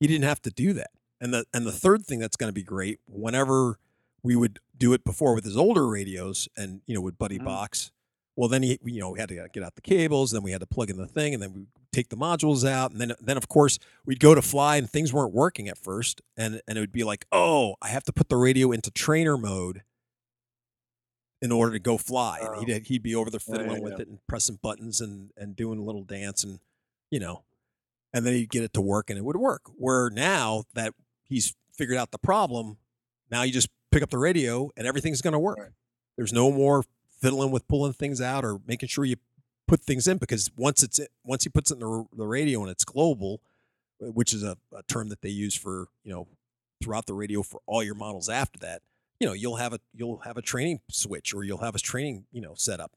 he 0.00 0.06
didn't 0.06 0.24
have 0.24 0.40
to 0.42 0.50
do 0.50 0.72
that. 0.74 0.90
And 1.20 1.34
the 1.34 1.44
and 1.52 1.66
the 1.66 1.72
third 1.72 2.06
thing 2.06 2.18
that's 2.20 2.36
going 2.36 2.48
to 2.48 2.54
be 2.54 2.62
great 2.62 3.00
whenever 3.06 3.78
we 4.22 4.36
would 4.36 4.58
do 4.76 4.92
it 4.94 5.04
before 5.04 5.34
with 5.34 5.44
his 5.44 5.56
older 5.56 5.86
radios 5.86 6.48
and 6.56 6.80
you 6.86 6.94
know 6.94 7.00
with 7.00 7.18
Buddy 7.18 7.38
Mhm. 7.38 7.44
Box. 7.44 7.90
Well, 8.36 8.48
then 8.48 8.62
he 8.62 8.78
you 8.84 9.00
know 9.00 9.10
we 9.10 9.20
had 9.20 9.28
to 9.28 9.48
get 9.52 9.62
out 9.62 9.74
the 9.76 9.80
cables, 9.80 10.32
then 10.32 10.42
we 10.42 10.50
had 10.50 10.60
to 10.60 10.66
plug 10.66 10.90
in 10.90 10.96
the 10.96 11.06
thing, 11.06 11.34
and 11.34 11.42
then 11.42 11.52
we 11.52 11.66
take 11.92 12.08
the 12.08 12.16
modules 12.16 12.68
out, 12.68 12.90
and 12.90 13.00
then 13.00 13.12
then 13.20 13.36
of 13.36 13.48
course 13.48 13.78
we'd 14.04 14.18
go 14.20 14.34
to 14.34 14.42
fly 14.42 14.76
and 14.76 14.90
things 14.90 15.12
weren't 15.12 15.32
working 15.32 15.68
at 15.68 15.78
first, 15.78 16.20
and 16.36 16.60
and 16.66 16.76
it 16.76 16.80
would 16.80 16.92
be 16.92 17.04
like, 17.04 17.26
oh, 17.30 17.76
I 17.80 17.88
have 17.88 18.04
to 18.04 18.12
put 18.12 18.28
the 18.28 18.36
radio 18.36 18.72
into 18.72 18.90
trainer 18.90 19.38
mode 19.38 19.82
in 21.40 21.52
order 21.52 21.72
to 21.72 21.78
go 21.78 21.96
fly, 21.98 22.40
Oh. 22.42 22.52
and 22.52 22.66
he'd 22.68 22.74
oh. 22.74 22.80
he'd 22.84 23.02
be 23.02 23.14
over 23.14 23.30
there 23.30 23.40
Yeah, 23.46 23.54
yeah, 23.54 23.60
fiddling 23.62 23.82
with 23.82 23.92
yeah. 23.94 24.00
it 24.00 24.08
and 24.08 24.18
pressing 24.26 24.58
buttons 24.62 25.00
and 25.00 25.30
and 25.36 25.54
doing 25.54 25.78
a 25.78 25.82
little 25.82 26.02
dance 26.04 26.42
and 26.42 26.58
you 27.10 27.20
know, 27.20 27.44
and 28.12 28.26
then 28.26 28.32
he'd 28.34 28.50
get 28.50 28.64
it 28.64 28.72
to 28.74 28.80
work 28.80 29.10
and 29.10 29.18
it 29.18 29.22
would 29.24 29.36
work. 29.36 29.62
Where 29.76 30.10
now 30.10 30.64
that 30.74 30.94
he's 31.22 31.54
figured 31.72 31.98
out 31.98 32.10
the 32.10 32.18
problem, 32.18 32.78
now 33.30 33.42
you 33.42 33.52
just 33.52 33.68
pick 33.92 34.02
up 34.02 34.10
the 34.10 34.18
radio 34.18 34.70
and 34.76 34.86
everything's 34.88 35.20
going 35.22 35.32
to 35.34 35.38
work. 35.38 35.58
Right. 35.58 35.68
There's 36.16 36.32
no 36.32 36.50
more 36.50 36.82
fiddling 37.20 37.50
with 37.50 37.66
pulling 37.68 37.92
things 37.92 38.20
out 38.20 38.44
or 38.44 38.60
making 38.66 38.88
sure 38.88 39.04
you 39.04 39.16
put 39.66 39.80
things 39.80 40.06
in 40.06 40.18
because 40.18 40.50
once 40.56 40.82
it's 40.82 41.00
once 41.24 41.44
he 41.44 41.50
puts 41.50 41.70
it 41.70 41.74
in 41.74 41.80
the, 41.80 42.06
the 42.16 42.26
radio 42.26 42.60
and 42.62 42.70
it's 42.70 42.84
global, 42.84 43.40
which 44.00 44.32
is 44.32 44.42
a, 44.42 44.56
a 44.76 44.82
term 44.84 45.08
that 45.08 45.22
they 45.22 45.28
use 45.30 45.54
for 45.54 45.88
you 46.04 46.12
know 46.12 46.26
throughout 46.82 47.06
the 47.06 47.14
radio 47.14 47.42
for 47.42 47.60
all 47.66 47.82
your 47.82 47.94
models 47.94 48.28
after 48.28 48.58
that, 48.58 48.82
you 49.20 49.26
know 49.26 49.32
you'll 49.32 49.56
have 49.56 49.72
a 49.72 49.80
you'll 49.94 50.18
have 50.18 50.36
a 50.36 50.42
training 50.42 50.80
switch 50.90 51.32
or 51.34 51.44
you'll 51.44 51.58
have 51.58 51.74
a 51.74 51.78
training 51.78 52.24
you 52.32 52.40
know 52.40 52.54
setup, 52.56 52.92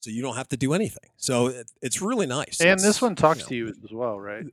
so 0.00 0.10
you 0.10 0.22
don't 0.22 0.36
have 0.36 0.48
to 0.48 0.56
do 0.56 0.74
anything. 0.74 1.10
So 1.16 1.48
it, 1.48 1.70
it's 1.80 2.00
really 2.00 2.26
nice. 2.26 2.60
And 2.60 2.70
It's, 2.70 2.82
this 2.82 3.02
one 3.02 3.14
talks 3.16 3.40
know, 3.40 3.46
to 3.46 3.54
you 3.54 3.68
as 3.68 3.92
well, 3.92 4.18
right? 4.20 4.46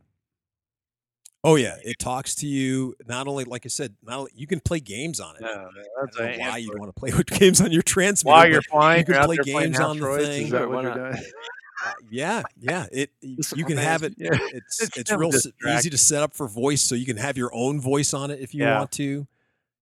Oh 1.44 1.56
yeah, 1.56 1.78
it 1.86 2.00
talks 2.00 2.36
to 2.36 2.48
you. 2.48 2.96
Not 3.08 3.28
only, 3.28 3.46
like 3.46 3.66
I 3.66 3.70
said, 3.70 3.96
not 4.04 4.20
only 4.20 4.32
you 4.36 4.46
can 4.46 4.60
play 4.60 4.80
games 4.82 5.20
on 5.22 5.36
it. 5.38 5.42
Yeah, 5.42 5.48
I 5.48 6.06
that's 6.06 6.18
know 6.20 6.34
why 6.38 6.58
you'd 6.58 6.78
want 6.78 6.94
to 6.94 7.00
play 7.00 7.12
with 7.18 7.28
games 7.28 7.62
on 7.62 7.72
your 7.72 7.82
transmitter. 7.82 8.36
While 8.36 8.50
you're 8.50 8.62
flying, 8.62 9.00
you 9.00 9.06
can 9.14 9.24
play 9.26 9.38
games 9.38 9.80
on 9.80 10.00
the 10.00 10.18
thing. 10.18 10.46
Is 10.46 10.52
that 10.52 10.70
what 10.70 10.84
you're 10.84 10.94
doing? 10.94 11.14
uh, 11.86 11.92
yeah, 12.12 12.44
yeah. 12.60 12.88
It 12.92 13.12
you 13.22 13.64
can 13.64 13.78
have 13.78 14.04
it. 14.04 14.16
Yeah. 14.18 14.32
It's 14.52 14.82
It's 14.82 14.98
it's 14.98 15.12
real 15.14 15.32
easy 15.78 15.90
to 15.90 15.98
set 15.98 16.22
up 16.24 16.34
for 16.34 16.48
voice, 16.50 16.82
so 16.82 16.94
you 16.96 17.06
can 17.06 17.16
have 17.18 17.38
your 17.38 17.52
own 17.54 17.80
voice 17.80 18.14
on 18.14 18.32
it 18.32 18.42
if 18.42 18.54
you 18.54 18.64
Yeah. 18.66 18.78
want 18.80 18.92
to. 18.94 19.26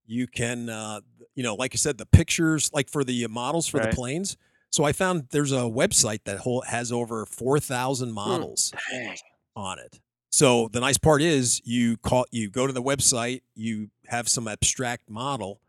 You 0.06 0.28
can, 0.28 0.70
uh, 0.70 1.02
you 1.36 1.42
know, 1.44 1.56
like 1.56 1.74
I 1.74 1.78
said, 1.78 1.98
the 1.98 2.06
pictures, 2.06 2.72
like 2.72 2.88
for 2.88 3.04
the 3.04 3.26
models 3.28 3.68
for 3.68 3.78
Right. 3.80 3.90
the 3.90 3.96
planes. 3.96 4.38
So 4.70 4.84
I 4.84 4.92
found 4.94 5.28
there's 5.32 5.52
a 5.54 5.62
website 5.62 6.20
that 6.26 6.38
whole, 6.40 6.62
has 6.62 6.92
over 6.92 7.26
four 7.26 7.60
thousand 7.60 8.12
models 8.14 8.72
Dang. 8.92 9.18
on 9.56 9.80
it. 9.80 10.00
So 10.30 10.70
the 10.72 10.80
nice 10.80 10.98
part 10.98 11.22
is 11.22 11.62
you 11.66 11.98
call 11.98 12.26
you 12.32 12.50
go 12.50 12.68
to 12.68 12.74
the 12.74 12.82
website, 12.84 13.42
you 13.56 13.90
have 14.08 14.28
some 14.28 14.48
abstract 14.48 15.10
model, 15.10 15.62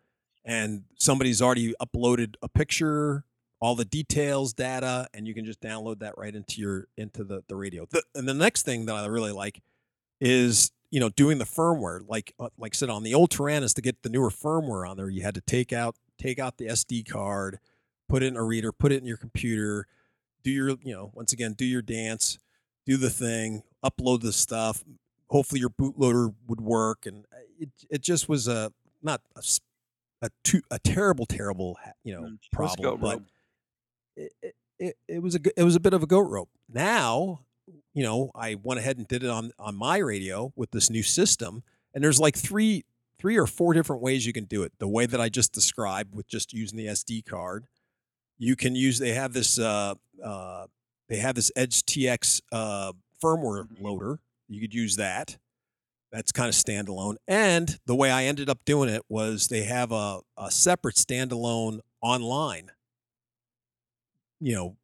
and 0.45 0.85
somebody's 0.99 1.41
already 1.41 1.75
uploaded 1.81 2.35
a 2.43 2.49
picture, 2.49 3.25
all 3.61 3.75
the 3.75 3.85
details, 3.85 4.53
data, 4.53 5.09
and 5.15 5.27
you 5.27 5.35
can 5.35 5.45
just 5.45 5.61
download 5.61 6.01
that 6.01 6.19
right 6.19 6.35
into 6.35 6.61
your 6.61 6.89
into 6.97 7.25
the 7.25 7.43
the 7.49 7.57
radio. 7.57 7.87
The, 7.91 8.03
and 8.15 8.29
the 8.29 8.35
next 8.35 8.63
thing 8.63 8.87
that 8.87 8.95
I 8.95 9.07
really 9.07 9.33
like 9.33 9.63
is 10.21 10.73
you 10.91 11.01
know 11.01 11.09
doing 11.11 11.39
the 11.39 11.45
firmware. 11.45 12.01
Like 12.07 12.35
uh, 12.39 12.49
like 12.59 12.75
I 12.75 12.77
said 12.77 12.91
on 12.91 13.05
the 13.05 13.15
old 13.15 13.31
Taranis 13.31 13.75
to 13.75 13.83
get 13.83 14.03
the 14.03 14.11
newer 14.11 14.31
firmware 14.31 14.89
on 14.89 14.97
there, 14.97 15.09
you 15.09 15.23
had 15.23 15.35
to 15.35 15.41
take 15.41 15.73
out 15.73 15.97
take 16.19 16.39
out 16.39 16.59
the 16.59 16.67
SD 16.67 17.09
card, 17.09 17.61
put 18.09 18.23
it 18.23 18.27
in 18.27 18.37
a 18.37 18.43
reader, 18.43 18.73
put 18.73 18.91
it 18.91 19.01
in 19.01 19.07
your 19.07 19.17
computer, 19.17 19.87
do 20.43 20.51
your 20.51 20.71
you 20.83 20.93
know 20.93 21.13
once 21.15 21.33
again 21.33 21.53
do 21.53 21.65
your 21.65 21.83
dance 21.83 22.39
do 22.89 22.97
the 22.97 23.11
thing, 23.11 23.63
upload 23.85 24.23
the 24.23 24.33
stuff. 24.33 24.85
Hopefully 25.31 25.61
your 25.61 25.71
bootloader 25.71 26.35
would 26.47 26.61
work, 26.61 27.07
and 27.07 27.25
uh, 27.33 27.39
it 27.59 27.71
it 27.91 28.03
just 28.03 28.29
was 28.29 28.49
a 28.49 28.73
not 29.03 29.21
a 29.37 29.43
a, 30.23 30.31
too, 30.43 30.63
a 30.71 30.79
terrible 30.79 31.27
terrible 31.27 31.79
you 32.03 32.15
know 32.15 32.23
Mm, 32.23 32.39
problem, 32.53 33.01
but 33.01 33.23
it, 34.17 34.33
it, 34.79 34.97
it, 35.07 35.23
was 35.23 35.35
a 35.35 35.41
it 35.57 35.63
was 35.63 35.77
a 35.77 35.81
bit 35.81 35.93
of 35.93 36.03
a 36.03 36.07
goat 36.07 36.29
rope. 36.29 36.49
Now, 36.69 37.41
you 37.95 38.03
know, 38.03 38.31
I 38.35 38.57
went 38.63 38.81
ahead 38.81 38.99
and 38.99 39.07
did 39.07 39.23
it 39.23 39.31
on 39.31 39.53
on 39.59 39.77
my 39.77 39.99
radio 39.99 40.53
with 40.57 40.71
this 40.71 40.91
new 40.91 41.03
system, 41.03 41.63
and 41.95 42.03
there's 42.03 42.21
like 42.21 42.37
three 42.37 42.85
three 43.19 43.37
or 43.37 43.47
four 43.47 43.75
different 43.75 44.03
ways 44.03 44.27
you 44.27 44.33
can 44.33 44.45
do 44.45 44.63
it. 44.63 44.73
The 44.79 44.89
way 44.89 45.07
that 45.07 45.21
I 45.21 45.29
just 45.29 45.53
described 45.53 46.15
with 46.15 46.29
just 46.29 46.53
using 46.53 46.79
the 46.79 46.87
SD 46.87 47.25
card, 47.25 47.67
you 48.39 48.57
can 48.57 48.75
use. 48.75 48.99
They 48.99 49.13
have 49.13 49.33
this 49.33 49.59
uh, 49.59 49.95
uh, 50.23 50.67
they 51.09 51.17
have 51.17 51.35
this 51.35 51.51
Edge 51.57 51.83
TX 51.83 52.43
uh, 52.53 52.93
firmware 53.23 53.67
loader. 53.81 54.21
You 54.49 54.61
could 54.61 54.75
use 54.75 54.97
that. 54.97 55.39
That's 56.11 56.33
kind 56.33 56.49
of 56.49 56.55
standalone. 56.55 57.17
And 57.27 57.79
the 57.87 57.95
way 57.95 58.11
I 58.11 58.25
ended 58.25 58.49
up 58.49 58.65
doing 58.65 58.89
it 58.89 59.03
was 59.09 59.49
they 59.49 59.65
have 59.65 59.93
a, 59.93 60.21
a 60.39 60.51
separate 60.51 60.97
standalone 60.97 61.81
online, 62.01 62.71
you 64.41 64.55
know, 64.55 64.77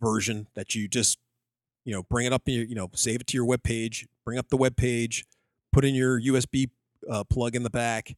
version 0.00 0.48
that 0.54 0.74
you 0.74 0.88
just, 0.88 1.18
you 1.84 1.92
know, 1.92 2.02
bring 2.02 2.26
it 2.26 2.32
up 2.32 2.42
your, 2.46 2.64
you 2.64 2.74
know, 2.74 2.90
save 2.94 3.20
it 3.20 3.26
to 3.28 3.36
your 3.36 3.44
web 3.44 3.62
page, 3.62 4.08
bring 4.24 4.38
up 4.38 4.48
the 4.48 4.56
web 4.56 4.76
page, 4.76 5.24
put 5.72 5.84
in 5.84 5.94
your 5.94 6.20
USB 6.20 6.70
uh, 7.08 7.22
plug 7.22 7.54
in 7.54 7.62
the 7.62 7.70
back, 7.70 8.16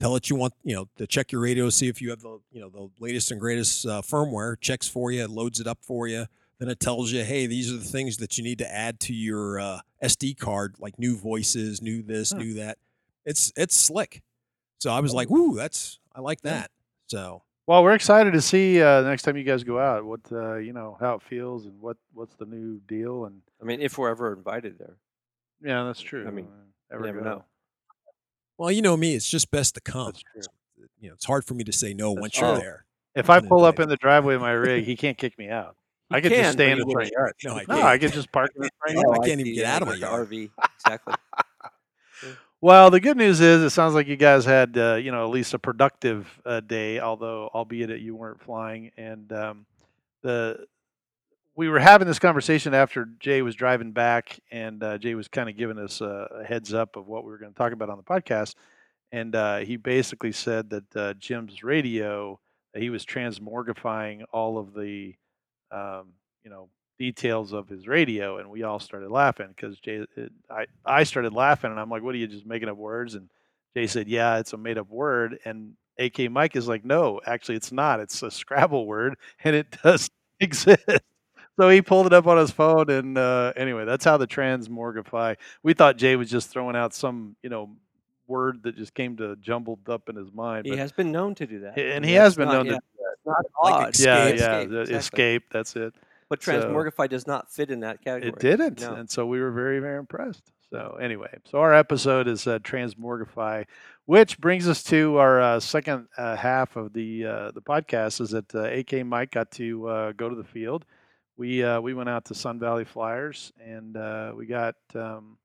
tell 0.00 0.16
it 0.16 0.30
you 0.30 0.36
want, 0.36 0.54
you 0.64 0.74
know, 0.74 0.88
to 0.96 1.06
check 1.06 1.30
your 1.30 1.42
radio, 1.42 1.70
see 1.70 1.88
if 1.88 2.02
you 2.02 2.10
have 2.10 2.20
the, 2.20 2.40
you 2.50 2.60
know, 2.60 2.68
the 2.70 2.88
latest 2.98 3.30
and 3.30 3.40
greatest 3.40 3.86
uh, 3.86 4.02
firmware, 4.02 4.60
checks 4.60 4.88
for 4.88 5.12
you, 5.12 5.26
loads 5.26 5.60
it 5.60 5.66
up 5.66 5.78
for 5.82 6.08
you. 6.08 6.26
Then 6.58 6.68
it 6.68 6.80
tells 6.80 7.12
you, 7.12 7.22
hey, 7.22 7.46
these 7.46 7.72
are 7.72 7.76
the 7.76 7.84
things 7.84 8.16
that 8.16 8.36
you 8.36 8.42
need 8.44 8.58
to 8.58 8.72
add 8.72 8.98
to 9.00 9.14
your 9.14 9.60
uh, 9.60 9.80
SD 10.02 10.36
card, 10.38 10.74
like 10.80 10.98
new 10.98 11.16
voices, 11.16 11.80
new 11.80 12.02
this, 12.02 12.32
Hmm. 12.32 12.38
new 12.38 12.54
that. 12.54 12.78
It's 13.24 13.52
it's 13.56 13.76
slick. 13.76 14.22
So 14.80 14.90
I 14.90 15.00
was 15.00 15.12
like, 15.14 15.28
"Woo, 15.30 15.54
that's 15.56 15.98
I 16.14 16.20
like 16.20 16.40
that." 16.42 16.70
So 17.08 17.42
Well, 17.66 17.82
we're 17.84 17.94
excited 17.94 18.32
to 18.32 18.40
see 18.40 18.80
uh, 18.82 19.02
the 19.02 19.08
next 19.08 19.22
time 19.22 19.36
you 19.36 19.44
guys 19.44 19.62
go 19.64 19.78
out 19.78 20.04
what 20.04 20.20
uh, 20.32 20.56
you 20.56 20.72
know 20.72 20.96
how 21.00 21.14
it 21.14 21.22
feels 21.22 21.66
and 21.66 21.80
what 21.80 21.96
what's 22.14 22.34
the 22.36 22.46
new 22.46 22.80
deal 22.88 23.24
and 23.26 23.42
I 23.60 23.64
mean, 23.64 23.80
if 23.80 23.98
we're 23.98 24.08
ever 24.08 24.32
invited 24.32 24.78
there, 24.78 24.96
yeah, 25.62 25.84
that's 25.84 26.00
true. 26.00 26.26
I 26.26 26.30
mean, 26.30 26.46
Uh, 26.46 26.50
you 26.90 26.96
ever 26.96 27.06
never 27.06 27.20
go. 27.20 27.24
know. 27.24 27.44
well, 28.56 28.70
you 28.72 28.82
know 28.82 28.96
me, 28.96 29.14
it's 29.14 29.28
just 29.28 29.50
best 29.50 29.74
to 29.74 29.80
come. 29.80 30.06
That's 30.06 30.22
true. 30.22 30.86
You 31.00 31.08
know, 31.10 31.14
it's 31.14 31.26
hard 31.26 31.44
for 31.44 31.54
me 31.54 31.64
to 31.64 31.72
say 31.72 31.92
no 31.94 32.10
That's 32.14 32.20
once 32.20 32.34
true. 32.34 32.48
you're 32.48 32.56
there. 32.58 32.84
If 33.14 33.30
I 33.30 33.40
been 33.40 33.48
pull 33.48 33.64
up 33.64 33.78
in 33.80 33.88
the 33.88 33.96
driveway 33.96 34.34
of 34.36 34.40
my 34.40 34.52
rig, 34.52 34.84
he 34.84 34.96
can't 34.96 35.18
kick 35.18 35.36
me 35.38 35.48
out. 35.48 35.76
You 36.10 36.16
I 36.16 36.20
could 36.20 36.32
can, 36.32 36.42
just 36.42 36.52
stay 36.54 36.70
in 36.70 36.78
the 36.78 36.86
front 36.90 37.10
yard. 37.10 37.34
No, 37.44 37.52
I 37.54 37.64
No, 37.68 37.74
can't. 37.76 37.84
I 37.84 37.98
could 37.98 38.12
just 38.12 38.32
park 38.32 38.50
in 38.56 38.62
the 38.62 38.70
front 38.78 38.96
No. 38.96 39.12
I 39.12 39.16
Oh, 39.16 39.20
can't 39.20 39.40
even 39.40 39.54
get 39.54 39.64
out 39.66 39.82
of 39.82 39.88
like 39.88 40.00
my 40.00 40.08
yard. 40.08 40.28
RV. 40.30 40.50
Exactly. 40.84 41.14
Well, 42.60 42.90
the 42.90 42.98
good 43.00 43.16
news 43.16 43.40
is 43.40 43.62
it 43.62 43.70
sounds 43.70 43.94
like 43.94 44.08
you 44.08 44.16
guys 44.16 44.44
had 44.44 44.76
uh, 44.76 44.94
you 44.96 45.12
know 45.12 45.24
at 45.24 45.30
least 45.30 45.54
a 45.54 45.58
productive 45.60 46.26
uh, 46.44 46.60
day, 46.60 46.98
although 46.98 47.48
albeit 47.54 47.88
that 47.90 48.00
you 48.00 48.16
weren't 48.16 48.40
flying. 48.42 48.90
And 48.96 49.32
um, 49.32 49.66
the 50.22 50.66
we 51.54 51.68
were 51.68 51.78
having 51.78 52.08
this 52.08 52.18
conversation 52.18 52.74
after 52.74 53.06
Jay 53.20 53.42
was 53.42 53.54
driving 53.54 53.92
back, 53.92 54.40
and 54.50 54.82
uh, 54.82 54.98
Jay 54.98 55.14
was 55.14 55.28
kind 55.28 55.48
of 55.48 55.56
giving 55.56 55.78
us 55.78 56.00
a, 56.00 56.28
a 56.40 56.44
heads 56.44 56.74
up 56.74 56.96
of 56.96 57.06
what 57.06 57.24
we 57.24 57.30
were 57.30 57.38
going 57.38 57.52
to 57.52 57.58
talk 57.58 57.72
about 57.72 57.90
on 57.90 57.96
the 57.96 58.02
podcast. 58.02 58.54
And 59.12 59.34
uh, 59.36 59.58
he 59.58 59.76
basically 59.76 60.32
said 60.32 60.70
that 60.70 60.96
uh, 60.96 61.14
Jim's 61.14 61.62
radio, 61.62 62.38
he 62.76 62.90
was 62.90 63.04
transmorgifying 63.06 64.22
all 64.32 64.58
of 64.58 64.74
the 64.74 65.14
um, 65.70 66.12
you 66.44 66.50
know 66.50 66.68
details 66.98 67.52
of 67.52 67.68
his 67.68 67.86
radio, 67.86 68.38
and 68.38 68.50
we 68.50 68.62
all 68.62 68.80
started 68.80 69.10
laughing 69.10 69.48
because 69.48 69.78
Jay, 69.78 70.04
it, 70.16 70.32
I, 70.50 70.66
I 70.84 71.04
started 71.04 71.32
laughing, 71.32 71.70
and 71.70 71.78
I'm 71.80 71.90
like, 71.90 72.02
"What 72.02 72.14
are 72.14 72.18
you 72.18 72.26
just 72.26 72.46
making 72.46 72.68
up 72.68 72.76
words?" 72.76 73.14
And 73.14 73.28
Jay 73.76 73.86
said, 73.86 74.08
"Yeah, 74.08 74.38
it's 74.38 74.52
a 74.52 74.56
made 74.56 74.78
up 74.78 74.90
word." 74.90 75.38
And 75.44 75.74
AK 75.98 76.30
Mike 76.30 76.56
is 76.56 76.68
like, 76.68 76.84
"No, 76.84 77.20
actually, 77.26 77.56
it's 77.56 77.72
not. 77.72 78.00
It's 78.00 78.22
a 78.22 78.30
Scrabble 78.30 78.86
word, 78.86 79.16
and 79.44 79.54
it 79.54 79.76
does 79.82 80.10
exist." 80.40 80.84
So 81.58 81.68
he 81.68 81.82
pulled 81.82 82.06
it 82.06 82.12
up 82.12 82.28
on 82.28 82.38
his 82.38 82.52
phone, 82.52 82.88
and 82.88 83.18
uh, 83.18 83.52
anyway, 83.56 83.84
that's 83.84 84.04
how 84.04 84.16
the 84.16 84.28
transmorgify. 84.28 85.36
We 85.64 85.74
thought 85.74 85.96
Jay 85.96 86.14
was 86.14 86.30
just 86.30 86.50
throwing 86.50 86.76
out 86.76 86.94
some, 86.94 87.34
you 87.42 87.50
know, 87.50 87.70
word 88.28 88.62
that 88.62 88.76
just 88.76 88.94
came 88.94 89.16
to 89.16 89.34
jumbled 89.36 89.88
up 89.88 90.08
in 90.08 90.14
his 90.14 90.32
mind. 90.32 90.66
He 90.66 90.70
but- 90.72 90.78
has 90.78 90.92
been 90.92 91.10
known 91.10 91.34
to 91.36 91.46
do 91.46 91.60
that. 91.60 91.76
and 91.76 92.04
he 92.04 92.12
has 92.12 92.36
been 92.36 92.46
not- 92.46 92.54
known 92.54 92.66
yeah, 92.66 92.72
to. 92.74 92.80
It's 93.40 93.50
not 93.62 93.70
Like 93.72 93.72
odd. 93.88 93.98
Yeah, 93.98 94.24
Escape. 94.26 94.38
yeah, 94.40 94.58
Escape, 94.60 94.70
exactly. 94.70 94.96
escape. 94.96 95.42
That's 95.50 95.76
it. 95.76 95.94
But 96.28 96.42
So- 96.42 96.52
Transmorgify 96.52 97.08
does 97.08 97.26
not 97.26 97.50
fit 97.50 97.70
in 97.70 97.80
that 97.80 98.02
category. 98.02 98.28
It 98.32 98.38
didn't, 98.38 98.80
No. 98.82 98.94
and 98.94 99.08
so 99.10 99.26
we 99.26 99.40
were 99.40 99.50
very, 99.50 99.78
very 99.80 99.98
impressed. 99.98 100.52
So 100.70 100.98
anyway, 101.00 101.38
so 101.44 101.58
our 101.60 101.72
episode 101.72 102.28
is 102.28 102.46
uh, 102.46 102.58
Transmorgify, 102.58 103.64
which 104.04 104.38
brings 104.38 104.68
us 104.68 104.82
to 104.84 105.16
our 105.16 105.40
uh, 105.40 105.60
second 105.60 106.08
uh, 106.18 106.36
half 106.36 106.76
of 106.76 106.92
the 106.92 107.24
uh, 107.24 107.50
the 107.52 107.62
podcast. 107.62 108.20
Is 108.20 108.30
that 108.32 108.54
uh, 108.54 108.64
AK 108.64 109.06
Mike 109.06 109.30
got 109.30 109.50
to 109.52 109.88
uh, 109.88 110.12
go 110.12 110.28
to 110.28 110.34
the 110.36 110.44
field. 110.44 110.84
We 111.38 111.64
uh, 111.64 111.80
we 111.80 111.94
went 111.94 112.10
out 112.10 112.26
to 112.26 112.34
Sun 112.34 112.58
Valley 112.58 112.84
Flyers, 112.84 113.50
and 113.64 113.96
uh, 113.96 114.32
we 114.36 114.44
got 114.44 114.74
um, 114.94 115.38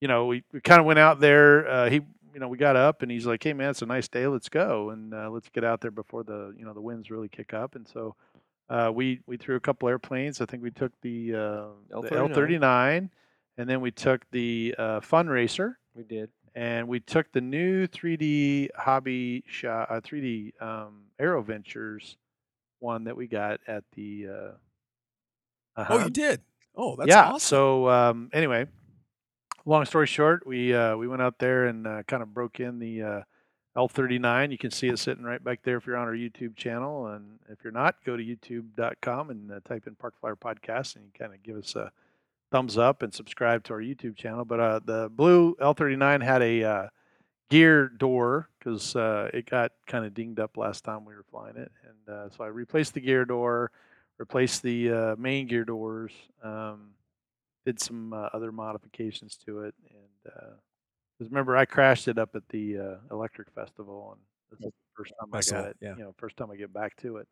you 0.00 0.06
know 0.06 0.26
we, 0.26 0.44
we 0.52 0.60
kind 0.60 0.78
of 0.78 0.86
went 0.86 1.00
out 1.00 1.18
there. 1.18 1.66
Uh, 1.68 1.90
he 1.90 2.02
you 2.34 2.40
know 2.40 2.48
we 2.48 2.56
got 2.58 2.76
up, 2.76 3.02
and 3.02 3.10
he's 3.10 3.26
like, 3.26 3.42
"Hey 3.42 3.52
man, 3.52 3.70
it's 3.70 3.82
a 3.82 3.86
nice 3.86 4.08
day. 4.08 4.26
Let's 4.26 4.48
go 4.48 4.90
and 4.90 5.12
uh, 5.14 5.30
let's 5.30 5.48
get 5.50 5.64
out 5.64 5.80
there 5.80 5.90
before 5.90 6.22
the 6.24 6.54
you 6.56 6.64
know 6.64 6.72
the 6.74 6.80
winds 6.80 7.10
really 7.10 7.28
kick 7.28 7.52
up." 7.54 7.74
And 7.74 7.86
so 7.86 8.14
uh, 8.70 8.90
we 8.94 9.20
we 9.26 9.36
threw 9.36 9.56
a 9.56 9.60
couple 9.60 9.88
airplanes. 9.88 10.40
I 10.40 10.46
think 10.46 10.62
we 10.62 10.70
took 10.70 10.92
the 11.02 11.34
uh, 11.34 11.38
the 12.00 12.14
L 12.16 12.28
L39. 12.28 13.10
and 13.58 13.68
then 13.68 13.80
we 13.80 13.90
took 13.90 14.24
the 14.30 14.74
uh, 14.78 15.00
Fun 15.00 15.28
Racer, 15.28 15.78
We 15.94 16.04
did. 16.04 16.30
and 16.54 16.88
we 16.88 17.00
took 17.00 17.30
the 17.32 17.40
new 17.40 17.86
three 17.86 18.16
D 18.16 18.70
Hobby 18.76 19.44
Shop, 19.46 19.88
uh, 19.90 20.00
three 20.02 20.20
D 20.20 20.52
um, 20.64 21.02
Aero 21.18 21.42
Ventures 21.42 22.16
one 22.80 23.04
that 23.04 23.16
we 23.16 23.26
got 23.28 23.60
at 23.66 23.84
the. 23.94 24.26
Uh, 24.28 24.50
Oh, 25.74 25.82
uh-huh. 25.82 25.98
you 26.04 26.10
did. 26.10 26.42
Oh, 26.76 26.96
that's 26.96 27.08
yeah. 27.08 27.30
awesome. 27.30 27.40
So 27.40 27.88
um, 27.88 28.30
anyway, 28.34 28.66
long 29.64 29.84
story 29.84 30.06
short, 30.06 30.46
we 30.46 30.74
uh, 30.74 30.96
we 30.96 31.08
went 31.08 31.22
out 31.22 31.38
there 31.38 31.66
and 31.66 31.86
uh, 31.86 32.02
kind 32.04 32.22
of 32.22 32.34
broke 32.34 32.60
in 32.60 32.78
the 32.78 33.02
uh, 33.02 33.20
L39. 33.76 34.50
You 34.50 34.58
can 34.58 34.70
see 34.70 34.88
it 34.88 34.98
sitting 34.98 35.24
right 35.24 35.42
back 35.42 35.60
there 35.62 35.76
if 35.76 35.86
you're 35.86 35.96
on 35.96 36.08
our 36.08 36.14
YouTube 36.14 36.56
channel, 36.56 37.06
and 37.06 37.38
if 37.48 37.58
you're 37.62 37.72
not, 37.72 37.96
go 38.04 38.16
to 38.16 38.22
YouTube.com 38.22 39.30
and 39.30 39.52
uh, 39.52 39.60
type 39.66 39.86
in 39.86 39.94
Park 39.94 40.14
Flyer 40.20 40.36
Podcast, 40.36 40.96
and 40.96 41.04
you 41.04 41.10
kind 41.18 41.34
of 41.34 41.42
give 41.42 41.56
us 41.56 41.76
a 41.76 41.92
thumbs 42.50 42.76
up 42.76 43.02
and 43.02 43.14
subscribe 43.14 43.64
to 43.64 43.72
our 43.72 43.80
YouTube 43.80 44.16
channel. 44.16 44.44
But 44.44 44.60
uh, 44.60 44.80
the 44.84 45.10
blue 45.14 45.56
L39 45.60 46.22
had 46.22 46.42
a 46.42 46.64
uh, 46.64 46.88
gear 47.48 47.88
door 47.88 48.48
because 48.58 48.94
it 49.32 49.48
got 49.48 49.72
kind 49.86 50.04
of 50.04 50.14
dinged 50.14 50.40
up 50.40 50.56
last 50.56 50.84
time 50.84 51.04
we 51.04 51.14
were 51.14 51.24
flying 51.30 51.56
it, 51.56 51.72
and 51.84 52.32
so 52.32 52.44
I 52.44 52.48
replaced 52.48 52.94
the 52.94 53.00
gear 53.00 53.24
door, 53.24 53.70
replaced 54.18 54.62
the 54.62 55.14
main 55.18 55.46
gear 55.46 55.64
doors, 55.64 56.12
um, 56.42 56.90
did 57.64 57.80
some 57.80 58.12
uh, 58.12 58.28
other 58.32 58.52
modifications 58.52 59.36
to 59.46 59.60
it, 59.60 59.74
and 59.90 60.34
because 61.18 61.30
remember 61.30 61.56
I 61.56 61.64
crashed 61.64 62.08
it 62.08 62.18
up 62.18 62.34
at 62.34 62.48
the 62.48 62.78
uh, 62.78 62.94
Electric 63.10 63.50
Festival, 63.52 64.16
and 64.16 64.20
this 64.50 64.66
is 64.66 64.72
the 64.72 64.96
first 64.96 65.12
time 65.20 65.28
I 65.32 65.36
Festival, 65.38 65.62
got 65.62 65.70
it. 65.70 65.76
yeah. 65.80 65.96
You 65.96 66.02
know, 66.04 66.14
first 66.18 66.36
time 66.36 66.50
I 66.50 66.56
get 66.56 66.72
back 66.72 66.96
to 66.98 67.18
it. 67.18 67.28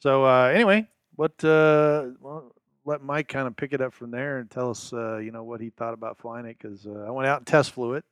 So 0.00 0.24
uh, 0.24 0.46
anyway, 0.46 0.86
what? 1.16 1.32
Uh, 1.44 2.06
well, 2.20 2.54
let 2.84 3.02
Mike 3.02 3.28
kind 3.28 3.46
of 3.46 3.56
pick 3.56 3.72
it 3.72 3.80
up 3.80 3.92
from 3.92 4.10
there 4.10 4.38
and 4.38 4.50
tell 4.50 4.70
us, 4.70 4.92
uh, 4.92 5.18
you 5.18 5.30
know, 5.30 5.44
what 5.44 5.60
he 5.60 5.70
thought 5.70 5.92
about 5.92 6.18
flying 6.18 6.46
it. 6.46 6.56
Because 6.58 6.86
uh, 6.86 7.04
I 7.06 7.10
went 7.10 7.28
out 7.28 7.38
and 7.38 7.46
test 7.46 7.72
flew 7.72 7.94
it, 7.94 8.04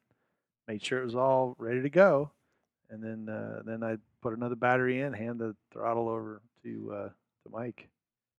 made 0.66 0.84
sure 0.84 1.00
it 1.00 1.04
was 1.04 1.14
all 1.14 1.56
ready 1.58 1.82
to 1.82 1.90
go, 1.90 2.30
and 2.90 3.02
then 3.02 3.34
uh, 3.34 3.62
then 3.64 3.82
I 3.82 3.96
put 4.20 4.36
another 4.36 4.56
battery 4.56 5.00
in, 5.00 5.12
hand 5.12 5.38
the 5.38 5.56
throttle 5.72 6.08
over 6.08 6.42
to 6.64 6.92
uh, 6.92 7.08
to 7.08 7.50
Mike. 7.50 7.88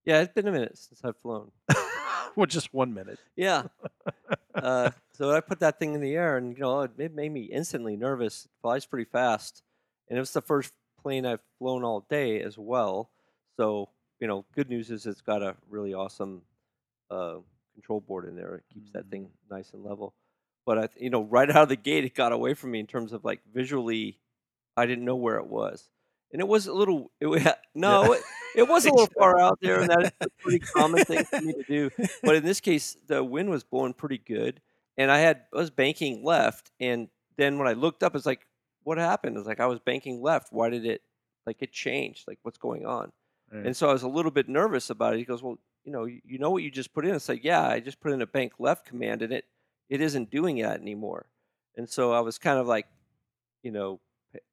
Yeah, 0.05 0.21
it's 0.21 0.33
been 0.33 0.47
a 0.47 0.51
minute 0.51 0.77
since 0.77 1.01
I've 1.03 1.17
flown. 1.17 1.51
well, 2.35 2.45
just 2.45 2.73
one 2.73 2.93
minute. 2.93 3.19
Yeah. 3.35 3.63
uh, 4.55 4.91
so 5.13 5.31
I 5.31 5.41
put 5.41 5.59
that 5.59 5.79
thing 5.79 5.93
in 5.93 6.01
the 6.01 6.15
air, 6.15 6.37
and 6.37 6.55
you 6.55 6.61
know, 6.61 6.81
it, 6.81 6.91
it 6.97 7.13
made 7.13 7.31
me 7.31 7.43
instantly 7.43 7.95
nervous. 7.95 8.45
It 8.45 8.51
flies 8.61 8.85
pretty 8.85 9.09
fast, 9.09 9.63
and 10.07 10.17
it 10.17 10.19
was 10.21 10.33
the 10.33 10.41
first 10.41 10.73
plane 11.01 11.25
I've 11.25 11.41
flown 11.57 11.83
all 11.83 12.05
day 12.09 12.41
as 12.41 12.57
well. 12.57 13.09
So 13.57 13.89
you 14.19 14.27
know, 14.27 14.45
good 14.53 14.69
news 14.69 14.91
is 14.91 15.05
it's 15.05 15.21
got 15.21 15.41
a 15.41 15.55
really 15.69 15.93
awesome 15.93 16.41
uh, 17.09 17.37
control 17.73 18.01
board 18.01 18.27
in 18.27 18.35
there. 18.35 18.55
It 18.55 18.63
keeps 18.73 18.91
that 18.91 19.09
thing 19.09 19.29
nice 19.49 19.71
and 19.73 19.83
level. 19.83 20.13
But 20.65 20.77
I, 20.77 20.89
you 20.97 21.09
know, 21.09 21.23
right 21.23 21.49
out 21.49 21.63
of 21.63 21.69
the 21.69 21.75
gate, 21.75 22.03
it 22.03 22.13
got 22.13 22.31
away 22.31 22.53
from 22.53 22.71
me 22.71 22.79
in 22.79 22.87
terms 22.87 23.13
of 23.13 23.23
like 23.23 23.39
visually, 23.53 24.19
I 24.75 24.85
didn't 24.85 25.05
know 25.05 25.15
where 25.15 25.37
it 25.37 25.47
was, 25.47 25.89
and 26.31 26.41
it 26.41 26.47
was 26.47 26.67
a 26.67 26.73
little. 26.73 27.11
It, 27.19 27.55
no, 27.75 28.13
it, 28.13 28.21
it 28.55 28.67
was 28.67 28.85
a 28.85 28.91
little 28.91 29.09
far 29.19 29.39
out 29.39 29.59
there, 29.61 29.81
and 29.81 29.89
that 29.89 30.03
is 30.03 30.11
a 30.21 30.29
pretty 30.39 30.59
common 30.59 31.03
thing 31.05 31.23
for 31.25 31.41
me 31.41 31.53
to 31.53 31.63
do. 31.63 31.89
But 32.23 32.35
in 32.35 32.43
this 32.43 32.59
case, 32.59 32.97
the 33.07 33.23
wind 33.23 33.49
was 33.49 33.63
blowing 33.63 33.93
pretty 33.93 34.17
good, 34.17 34.61
and 34.97 35.11
I 35.11 35.19
had 35.19 35.43
I 35.53 35.57
was 35.57 35.69
banking 35.69 36.23
left, 36.23 36.71
and 36.79 37.09
then 37.37 37.57
when 37.57 37.67
I 37.67 37.73
looked 37.73 38.03
up, 38.03 38.15
it's 38.15 38.25
like, 38.25 38.45
what 38.83 38.97
happened? 38.97 39.37
It's 39.37 39.47
like 39.47 39.59
I 39.59 39.67
was 39.67 39.79
banking 39.79 40.21
left. 40.21 40.51
Why 40.51 40.69
did 40.69 40.85
it 40.85 41.01
like 41.45 41.61
it 41.61 41.71
changed? 41.71 42.27
Like 42.27 42.39
what's 42.43 42.57
going 42.57 42.85
on? 42.85 43.11
Right. 43.51 43.65
And 43.65 43.75
so 43.75 43.89
I 43.89 43.93
was 43.93 44.03
a 44.03 44.07
little 44.07 44.31
bit 44.31 44.47
nervous 44.47 44.89
about 44.89 45.13
it. 45.13 45.19
He 45.19 45.25
goes, 45.25 45.41
well, 45.41 45.57
you 45.83 45.91
know, 45.91 46.05
you, 46.05 46.37
know 46.37 46.51
what 46.51 46.61
you 46.61 46.69
just 46.69 46.93
put 46.93 47.05
in? 47.05 47.15
It's 47.15 47.29
like, 47.29 47.43
yeah, 47.43 47.67
I 47.67 47.79
just 47.79 47.99
put 47.99 48.11
in 48.11 48.21
a 48.21 48.27
bank 48.27 48.53
left 48.59 48.85
command, 48.85 49.21
and 49.21 49.33
it 49.33 49.45
it 49.89 50.01
isn't 50.01 50.29
doing 50.29 50.57
that 50.57 50.79
anymore. 50.81 51.27
And 51.75 51.89
so 51.89 52.11
I 52.11 52.19
was 52.19 52.37
kind 52.37 52.59
of 52.59 52.67
like, 52.67 52.87
you 53.63 53.71
know, 53.71 53.99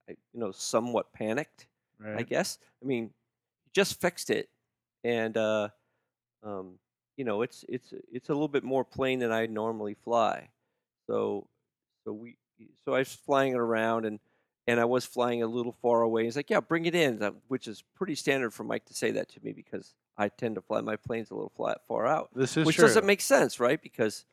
you 0.07 0.17
know, 0.35 0.53
somewhat 0.53 1.13
panicked. 1.13 1.67
I 2.05 2.23
guess. 2.23 2.59
I 2.83 2.87
mean, 2.87 3.11
just 3.77 4.01
fixed 4.01 4.31
it, 4.31 4.49
and 5.05 5.37
uh, 5.37 5.69
um, 6.43 6.79
you 7.19 7.25
know, 7.25 7.43
it's 7.43 7.63
it's 7.69 7.93
it's 8.11 8.31
a 8.31 8.33
little 8.33 8.49
bit 8.49 8.65
more 8.65 8.85
plane 8.85 9.19
than 9.19 9.31
I 9.31 9.45
normally 9.45 9.95
fly. 9.95 10.49
So, 11.07 11.47
so 12.05 12.13
we, 12.15 12.39
so 12.87 12.95
I 12.95 13.01
was 13.01 13.15
flying 13.15 13.53
it 13.53 13.59
around, 13.59 14.07
and 14.07 14.19
and 14.67 14.81
I 14.81 14.87
was 14.87 15.05
flying 15.05 15.43
a 15.43 15.47
little 15.47 15.73
far 15.73 16.01
away. 16.01 16.25
He's 16.25 16.37
like, 16.37 16.49
"Yeah, 16.49 16.61
bring 16.61 16.87
it 16.87 16.95
in," 16.95 17.19
which 17.49 17.69
is 17.69 17.85
pretty 17.95 18.15
standard 18.15 18.55
for 18.55 18.65
Mike 18.65 18.87
to 18.87 18.95
say 18.95 19.11
that 19.13 19.29
to 19.31 19.45
me 19.45 19.53
because 19.53 19.95
I 20.17 20.31
tend 20.31 20.55
to 20.55 20.63
fly 20.63 20.81
my 20.81 20.97
planes 20.97 21.31
a 21.31 21.35
little 21.35 21.53
flat 21.55 21.87
far 21.87 22.07
out 22.07 22.31
This 22.35 22.57
is 22.57 22.67
which 22.67 22.77
true. 22.77 22.87
doesn't 22.87 23.05
make 23.05 23.21
sense, 23.21 23.61
right? 23.61 23.81
Because, 23.81 24.25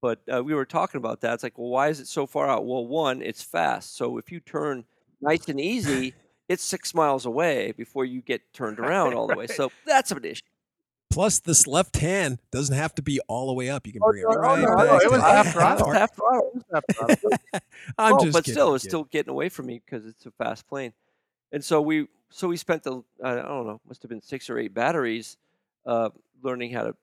but 0.00 0.20
uh, 0.32 0.42
we 0.42 0.54
were 0.54 0.66
talking 0.66 0.98
about 0.98 1.20
that. 1.20 1.34
It's 1.34 1.44
like, 1.44 1.56
well, 1.56 1.68
why 1.68 1.88
is 1.88 2.00
it 2.00 2.08
so 2.08 2.26
far 2.26 2.48
out? 2.48 2.66
Well, 2.66 2.84
one, 2.84 3.22
it's 3.22 3.42
fast. 3.44 3.94
So 3.94 4.18
if 4.18 4.32
you 4.32 4.40
turn 4.40 4.84
nice 5.20 5.48
and 5.48 5.60
easy, 5.60 6.14
it's 6.48 6.62
six 6.62 6.94
miles 6.94 7.24
away 7.26 7.72
before 7.76 8.04
you 8.04 8.20
get 8.22 8.52
turned 8.52 8.78
around 8.78 9.14
all 9.16 9.26
the 9.26 9.36
way. 9.36 9.46
So 9.46 9.70
that's 9.86 10.10
an 10.10 10.24
issue. 10.24 10.42
Plus, 11.10 11.40
this 11.40 11.66
left 11.66 11.98
hand 11.98 12.38
doesn't 12.50 12.74
have 12.74 12.94
to 12.94 13.02
be 13.02 13.20
all 13.28 13.48
the 13.48 13.52
way 13.52 13.68
up. 13.68 13.86
You 13.86 13.92
can 13.92 14.00
Oh, 14.02 14.10
bring 14.10 14.22
it 14.22 14.26
no, 14.28 14.32
no, 14.34 14.38
right 14.40 14.60
no, 14.60 14.76
back. 14.76 14.86
no, 14.86 14.96
it 14.98 15.10
was 15.10 15.20
half 15.20 15.52
throttle. 15.52 15.90
Half 15.92 16.14
throttle. 16.14 16.62
I'm 17.98 18.14
Oh, 18.14 18.20
just 18.24 18.32
but 18.32 18.44
kidding, 18.44 18.54
still, 18.54 18.74
it's 18.74 18.84
kid. 18.84 18.90
still 18.90 19.04
getting 19.04 19.30
away 19.30 19.48
from 19.50 19.66
me 19.66 19.82
because 19.84 20.06
it's 20.06 20.24
a 20.24 20.30
fast 20.30 20.66
plane. 20.68 20.94
And 21.52 21.62
so 21.62 21.82
we, 21.82 22.06
so 22.30 22.48
we 22.48 22.56
spent 22.56 22.82
the, 22.82 23.02
I 23.22 23.34
don't 23.34 23.66
know, 23.66 23.80
must 23.86 24.00
have 24.02 24.08
been 24.08 24.22
six 24.22 24.48
or 24.48 24.58
eight 24.58 24.72
batteries, 24.72 25.36
uh, 25.84 26.08
learning 26.42 26.72
how 26.72 26.84
to 26.84 26.96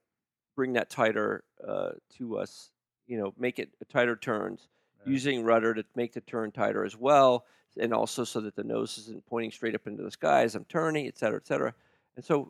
bring 0.56 0.74
that 0.74 0.90
tighter 0.90 1.44
uh, 1.66 1.92
to 2.18 2.40
us. 2.40 2.72
You 3.06 3.20
know, 3.20 3.34
make 3.38 3.60
it 3.60 3.70
tighter 3.92 4.16
turns. 4.16 4.68
Yeah. 5.06 5.12
using 5.12 5.44
rudder 5.44 5.74
to 5.74 5.84
make 5.96 6.14
the 6.14 6.22
turn 6.22 6.52
tighter 6.52 6.84
as 6.84 6.98
well, 6.98 7.46
and 7.80 7.94
also 7.94 8.24
so 8.24 8.42
that 8.42 8.56
the 8.56 8.64
nose 8.64 8.98
isn't 8.98 9.26
pointing 9.26 9.52
straight 9.52 9.76
up 9.76 9.88
into 9.88 10.04
the 10.04 10.12
sky 10.12 10.44
as 10.44 10.56
I'm 10.56 10.66
turning, 10.66 11.08
et 11.08 11.18
cetera, 11.18 11.38
et 11.38 11.48
cetera. 11.48 11.74
And 12.16 12.26
so 12.26 12.50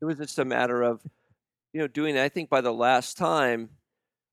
it, 0.00 0.04
was 0.04 0.18
just 0.18 0.38
a 0.38 0.44
matter 0.44 0.82
of, 0.82 1.00
you 1.72 1.80
know, 1.80 1.86
doing. 1.86 2.18
I 2.18 2.28
think 2.28 2.50
by 2.50 2.60
the 2.60 2.72
last 2.72 3.16
time, 3.16 3.70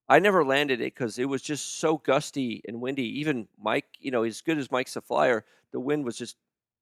I 0.08 0.18
never 0.18 0.44
landed 0.44 0.80
it 0.80 0.94
because 0.94 1.18
it 1.18 1.28
was 1.28 1.42
just 1.42 1.78
so 1.78 1.98
gusty 1.98 2.62
and 2.66 2.80
windy. 2.80 3.20
Even 3.20 3.48
Mike, 3.60 3.86
you 4.00 4.10
know, 4.10 4.24
as 4.24 4.40
good 4.40 4.58
as 4.58 4.70
Mike's 4.70 4.96
a 4.96 5.00
flyer, 5.00 5.44
the 5.72 5.80
wind 5.80 6.04
was 6.04 6.16
just 6.16 6.36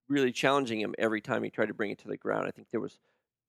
really 0.09 0.33
challenging 0.33 0.81
him 0.81 0.95
every 0.99 1.21
time 1.21 1.43
he 1.43 1.51
tried 1.51 1.67
to 1.67 1.75
bring 1.75 1.91
it 1.91 1.99
to 1.99 2.09
the 2.09 2.17
ground. 2.17 2.47
I 2.47 2.53
think 2.53 2.71
there 2.71 2.81
was 2.81 2.99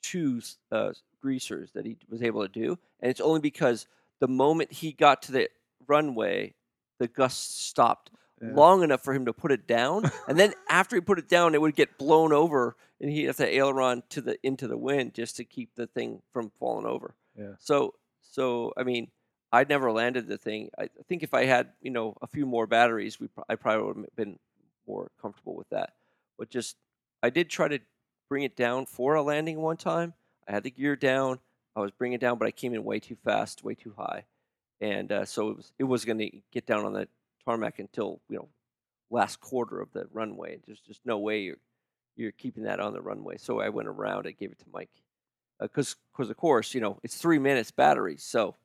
two 0.02 0.42
uh, 0.72 0.94
greasers 1.22 1.72
that 1.72 1.86
he 1.86 1.98
was 2.10 2.24
able 2.24 2.42
to 2.42 2.48
do, 2.48 2.78
and 3.00 3.10
it's 3.10 3.22
only 3.22 3.40
because 3.40 3.88
the 4.20 4.28
moment 4.28 4.72
he 4.72 4.92
got 4.92 5.22
to 5.24 5.32
the 5.32 5.50
runway, 5.88 6.54
the 7.00 7.08
gusts 7.08 7.56
stopped 7.62 8.12
Yeah. 8.42 8.52
long 8.54 8.84
enough 8.84 9.04
for 9.04 9.14
him 9.14 9.26
to 9.26 9.34
put 9.34 9.52
it 9.52 9.68
down, 9.68 10.12
and 10.28 10.38
then 10.40 10.54
after 10.70 10.96
he 10.96 11.02
put 11.02 11.20
it 11.20 11.28
down, 11.28 11.56
it 11.56 11.62
would 11.62 11.76
get 11.76 11.98
blown 11.98 12.32
over, 12.34 12.76
and 13.02 13.10
he'd 13.12 13.26
have 13.26 13.38
to 13.38 13.48
aileron 13.48 14.04
to 14.10 14.22
the 14.22 14.38
into 14.46 14.68
the 14.68 14.78
wind 14.78 15.14
just 15.16 15.36
to 15.38 15.44
keep 15.44 15.76
the 15.76 15.88
thing 15.88 16.22
from 16.32 16.50
falling 16.52 16.86
over. 16.86 17.16
Yeah. 17.36 17.54
So, 17.60 17.96
so 18.22 18.74
I 18.78 18.84
mean, 18.84 19.10
I'd 19.52 19.70
never 19.70 19.92
landed 19.92 20.28
the 20.28 20.38
thing. 20.38 20.70
I 20.78 20.84
I 20.84 21.04
think 21.08 21.24
if 21.24 21.34
I 21.34 21.46
had, 21.46 21.74
you 21.82 21.90
know, 21.92 22.16
a 22.22 22.28
few 22.28 22.46
more 22.46 22.68
batteries, 22.68 23.20
we 23.20 23.28
I 23.50 23.56
probably 23.56 23.84
would 23.88 23.98
have 23.98 24.16
been 24.16 24.40
more 24.88 25.10
comfortable 25.22 25.56
with 25.56 25.70
that. 25.70 25.94
But 26.38 26.50
just, 26.50 26.78
I 27.24 27.30
did 27.32 27.50
try 27.50 27.68
to 27.70 27.80
bring 28.30 28.44
it 28.44 28.56
down 28.56 28.86
for 28.86 29.16
a 29.16 29.24
landing 29.24 29.60
one 29.62 29.78
time. 29.78 30.14
I 30.48 30.52
had 30.52 30.64
the 30.64 30.70
gear 30.72 30.96
down. 30.96 31.40
I 31.76 31.80
was 31.80 31.92
bringing 31.92 32.16
it 32.16 32.22
down, 32.22 32.38
but 32.38 32.48
I 32.48 32.52
came 32.52 32.74
in 32.74 32.84
way 32.84 33.00
too 33.00 33.16
fast, 33.16 33.64
way 33.64 33.74
too 33.76 33.94
high, 33.98 34.26
and 34.82 35.12
uh, 35.12 35.26
so 35.26 35.50
it 35.50 35.58
was 35.58 35.72
it 35.80 35.84
was 35.84 36.06
going 36.06 36.20
to 36.20 36.32
get 36.52 36.66
down 36.66 36.86
on 36.86 36.94
the 36.94 37.08
tarmac 37.46 37.80
until 37.80 38.20
you 38.30 38.38
know 38.38 38.48
last 39.10 39.40
quarter 39.40 39.80
of 39.80 39.92
the 39.94 40.08
runway. 40.12 40.60
There's 40.66 40.82
just 40.82 41.02
no 41.06 41.18
way 41.18 41.42
you're 41.42 41.58
you're 42.16 42.32
keeping 42.32 42.64
that 42.64 42.80
on 42.80 42.94
the 42.94 43.02
runway. 43.02 43.38
So 43.38 43.60
I 43.60 43.70
went 43.70 43.88
around. 43.88 44.28
I 44.28 44.32
gave 44.32 44.52
it 44.52 44.60
to 44.60 44.66
Mike 44.74 44.90
because 45.60 45.96
because 46.12 46.30
of 46.30 46.38
course 46.38 46.74
you 46.74 46.82
know 46.82 47.00
it's 47.04 47.18
three 47.18 47.40
minutes 47.40 47.72
battery. 47.72 48.18
So 48.18 48.56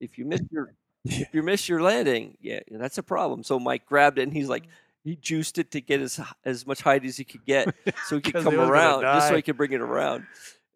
if 0.00 0.18
you 0.18 0.24
miss 0.24 0.42
your 0.50 0.74
if 1.04 1.32
you 1.32 1.42
miss 1.42 1.68
your 1.68 1.82
landing, 1.82 2.36
yeah, 2.40 2.60
that's 2.70 2.98
a 2.98 3.02
problem. 3.02 3.42
So 3.42 3.58
Mike 3.58 3.86
grabbed 3.86 4.18
it 4.18 4.22
and 4.22 4.32
he's 4.32 4.48
like 4.48 4.64
he 5.04 5.14
juiced 5.14 5.58
it 5.58 5.70
to 5.72 5.80
get 5.80 6.00
as 6.00 6.20
as 6.44 6.66
much 6.66 6.82
height 6.82 7.04
as 7.04 7.16
he 7.16 7.24
could 7.24 7.44
get, 7.44 7.72
so 8.04 8.16
he 8.16 8.22
could 8.22 8.34
come 8.34 8.52
he 8.52 8.58
around, 8.58 9.02
just 9.02 9.28
so 9.28 9.36
he 9.36 9.42
could 9.42 9.56
bring 9.56 9.72
it 9.72 9.80
around. 9.80 10.26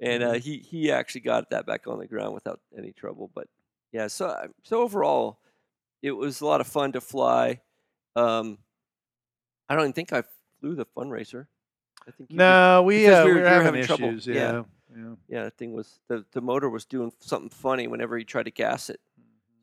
And 0.01 0.23
uh, 0.23 0.35
Mhm. 0.35 0.41
he 0.41 0.59
he 0.59 0.93
actually 0.93 1.23
got 1.23 1.51
that 1.51 1.67
back 1.67 1.87
on 1.87 1.99
the 1.99 2.07
ground 2.07 2.33
without 2.35 2.61
any 2.77 2.93
trouble. 2.93 3.31
But 3.35 3.49
yeah, 3.93 4.07
so 4.07 4.49
so 4.65 4.83
overall, 4.83 5.39
it 6.03 6.13
was 6.13 6.41
a 6.41 6.47
lot 6.47 6.61
of 6.61 6.67
fun 6.67 6.93
to 6.93 7.01
fly. 7.01 7.61
Um, 8.17 8.59
I 9.69 9.75
don't 9.75 9.85
even 9.85 9.93
think 9.93 10.13
I 10.13 10.25
flew 10.61 10.75
the 10.75 10.85
Fun 10.85 11.11
Racer 11.11 11.49
I 12.09 12.11
think 12.11 12.31
No, 12.33 12.83
we 12.83 13.07
uh, 13.09 13.25
we 13.25 13.31
we 13.33 13.33
were- 13.33 13.39
you 13.39 13.43
were 13.45 13.49
having, 13.49 13.65
having 13.67 13.85
trouble. 13.85 14.09
issues. 14.09 14.27
Yeah. 14.27 14.35
Yeah. 14.35 14.63
yeah. 14.97 15.15
yeah, 15.29 15.43
that 15.45 15.57
thing 15.57 15.73
was 15.73 16.01
the 16.09 16.25
the 16.33 16.41
motor 16.41 16.69
was 16.69 16.85
doing 16.87 17.13
something 17.21 17.51
funny 17.51 17.87
whenever 17.87 18.17
he 18.19 18.25
tried 18.25 18.45
to 18.45 18.51
gas 18.51 18.91
it, 18.91 19.01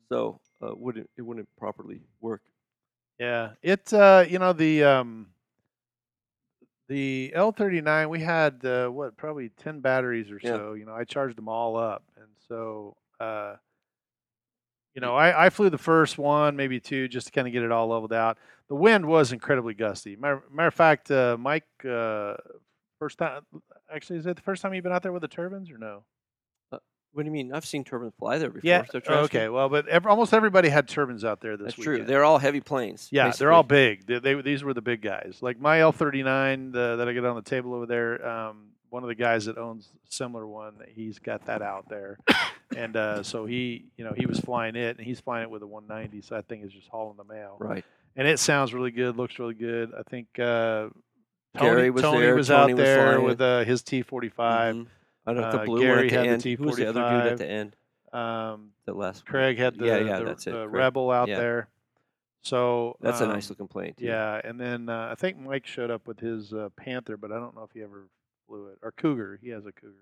so 0.08 0.40
uh, 0.62 0.74
wouldn't 0.74 1.10
it 1.16 1.22
wouldn't 1.22 1.48
properly 1.58 2.00
work. 2.20 2.42
Yeah, 3.18 3.50
it 3.62 3.92
uh, 3.92 4.24
you 4.28 4.38
know 4.38 4.52
the 4.52 4.84
um, 4.84 5.28
the 6.88 7.32
L 7.34 7.52
thirty 7.52 7.80
nine. 7.80 8.08
We 8.08 8.20
had 8.20 8.64
uh, 8.64 8.88
what 8.88 9.16
probably 9.16 9.50
ten 9.50 9.80
batteries 9.80 10.30
or 10.30 10.40
Yeah. 10.42 10.52
so. 10.52 10.72
You 10.74 10.86
know, 10.86 10.94
I 10.94 11.04
charged 11.04 11.36
them 11.36 11.48
all 11.48 11.76
up, 11.76 12.04
and 12.16 12.28
so 12.48 12.96
uh, 13.20 13.56
you 14.94 15.00
know, 15.00 15.14
I, 15.14 15.46
I 15.46 15.50
flew 15.50 15.70
the 15.70 15.78
first 15.78 16.18
one, 16.18 16.56
maybe 16.56 16.80
two, 16.80 17.08
just 17.08 17.26
to 17.28 17.32
kind 17.32 17.46
of 17.46 17.52
get 17.52 17.62
it 17.62 17.70
all 17.70 17.88
leveled 17.88 18.12
out. 18.12 18.38
The 18.68 18.74
wind 18.74 19.06
was 19.06 19.32
incredibly 19.32 19.74
gusty. 19.74 20.16
Matter, 20.16 20.42
matter 20.52 20.68
of 20.68 20.74
fact, 20.74 21.10
uh, 21.10 21.36
Mike, 21.38 21.66
uh, 21.88 22.34
first 22.98 23.18
time. 23.18 23.42
Actually, 23.92 24.18
is 24.18 24.26
it 24.26 24.36
the 24.36 24.42
first 24.42 24.60
time 24.60 24.74
you've 24.74 24.84
been 24.84 24.92
out 24.92 25.02
there 25.02 25.12
with 25.12 25.22
the 25.22 25.28
turbines 25.28 25.70
or 25.70 25.78
no? 25.78 26.02
What 27.12 27.22
do 27.22 27.26
you 27.26 27.32
mean? 27.32 27.52
I've 27.52 27.64
seen 27.64 27.84
turbines 27.84 28.12
fly 28.18 28.38
there 28.38 28.50
before. 28.50 28.68
Yeah. 28.68 28.84
so 28.90 29.00
oh, 29.08 29.18
okay. 29.20 29.48
Well, 29.48 29.68
but 29.68 29.88
ev- 29.88 30.06
almost 30.06 30.34
everybody 30.34 30.68
had 30.68 30.86
turbines 30.86 31.24
out 31.24 31.40
there 31.40 31.56
this 31.56 31.68
that's 31.68 31.78
weekend. 31.78 31.96
true. 31.96 32.04
They're 32.04 32.24
all 32.24 32.38
heavy 32.38 32.60
planes. 32.60 33.08
Yeah, 33.10 33.30
they're 33.30 33.50
all 33.50 33.62
big. 33.62 34.06
They, 34.06 34.18
they 34.18 34.40
these 34.40 34.62
were 34.62 34.74
the 34.74 34.82
big 34.82 35.00
guys. 35.00 35.38
Like 35.40 35.58
my 35.58 35.78
L39 35.78 36.72
the, 36.72 36.96
that 36.96 37.08
I 37.08 37.12
got 37.14 37.24
on 37.24 37.36
the 37.36 37.42
table 37.42 37.74
over 37.74 37.86
there. 37.86 38.24
Um, 38.24 38.66
one 38.90 39.02
of 39.02 39.08
the 39.08 39.14
guys 39.14 39.44
that 39.46 39.58
owns 39.58 39.88
a 40.08 40.12
similar 40.12 40.46
one, 40.46 40.74
he's 40.88 41.18
got 41.18 41.46
that 41.46 41.62
out 41.62 41.88
there, 41.88 42.18
and 42.76 42.96
uh, 42.96 43.22
so 43.22 43.46
he, 43.46 43.86
you 43.96 44.04
know, 44.04 44.12
he 44.16 44.26
was 44.26 44.40
flying 44.40 44.76
it, 44.76 44.96
and 44.98 45.06
he's 45.06 45.20
flying 45.20 45.44
it 45.44 45.50
with 45.50 45.62
a 45.62 45.66
190. 45.66 46.22
So 46.26 46.34
that 46.36 46.48
thing 46.48 46.62
is 46.62 46.72
just 46.72 46.88
hauling 46.88 47.16
the 47.16 47.24
mail, 47.24 47.56
Right. 47.58 47.84
and 48.16 48.26
it 48.28 48.38
sounds 48.38 48.72
really 48.74 48.90
good, 48.90 49.16
looks 49.16 49.38
really 49.38 49.54
good. 49.54 49.92
I 49.98 50.02
think 50.08 50.26
uh, 50.38 50.88
Tony, 51.56 51.70
Gary 51.70 51.90
was 51.90 52.02
Tony 52.02 52.20
there, 52.20 52.34
was 52.36 52.48
Tony 52.48 52.72
out 52.72 52.76
was 52.78 52.84
there 52.84 53.02
flying 53.12 53.24
with 53.24 53.40
uh, 53.40 53.64
his 53.64 53.82
T45. 53.82 54.32
Mhm. 54.36 54.86
I 55.26 55.32
don't 55.34 55.42
know 55.42 55.46
if 55.48 55.52
the 55.52 55.60
Uh, 55.60 55.64
blue 55.66 55.80
Gary 55.82 55.96
one 55.96 56.04
at 56.06 56.10
the 56.10 56.16
had 56.16 56.24
the 56.24 56.50
end. 56.50 56.58
Who 56.58 56.64
was 56.64 56.76
the 56.76 56.88
other 56.88 57.00
dude 57.00 57.10
T45. 57.10 57.32
at 57.32 57.38
the 57.38 57.46
end? 57.46 57.76
Um, 58.12 58.70
The 58.86 58.94
last. 58.94 59.24
one? 59.24 59.30
Craig 59.30 59.58
had 59.58 59.76
the, 59.78 59.84
yeah, 59.86 59.98
yeah, 59.98 60.18
the, 60.20 60.24
that's 60.24 60.46
it. 60.46 60.52
the 60.52 60.62
Craig. 60.64 60.74
Rebel 60.74 61.10
out 61.10 61.28
Yeah. 61.28 61.38
there. 61.38 61.68
So 62.42 62.96
That's 63.00 63.20
a 63.20 63.24
um, 63.24 63.32
nice 63.32 63.50
looking 63.50 63.68
plane. 63.68 63.94
Too. 63.94 64.06
Yeah, 64.06 64.40
and 64.42 64.58
then 64.58 64.88
uh, 64.88 65.08
I 65.12 65.16
think 65.16 65.38
Mike 65.38 65.66
showed 65.66 65.90
up 65.90 66.06
with 66.06 66.18
his 66.20 66.52
uh, 66.54 66.68
Panther, 66.76 67.16
but 67.18 67.30
I 67.32 67.34
don't 67.38 67.54
know 67.54 67.64
if 67.64 67.72
he 67.72 67.82
ever 67.82 68.08
flew 68.48 68.68
it 68.68 68.78
or 68.82 68.92
Cougar. 68.92 69.38
He 69.42 69.50
has 69.50 69.66
a 69.66 69.72
Cougar. 69.72 69.94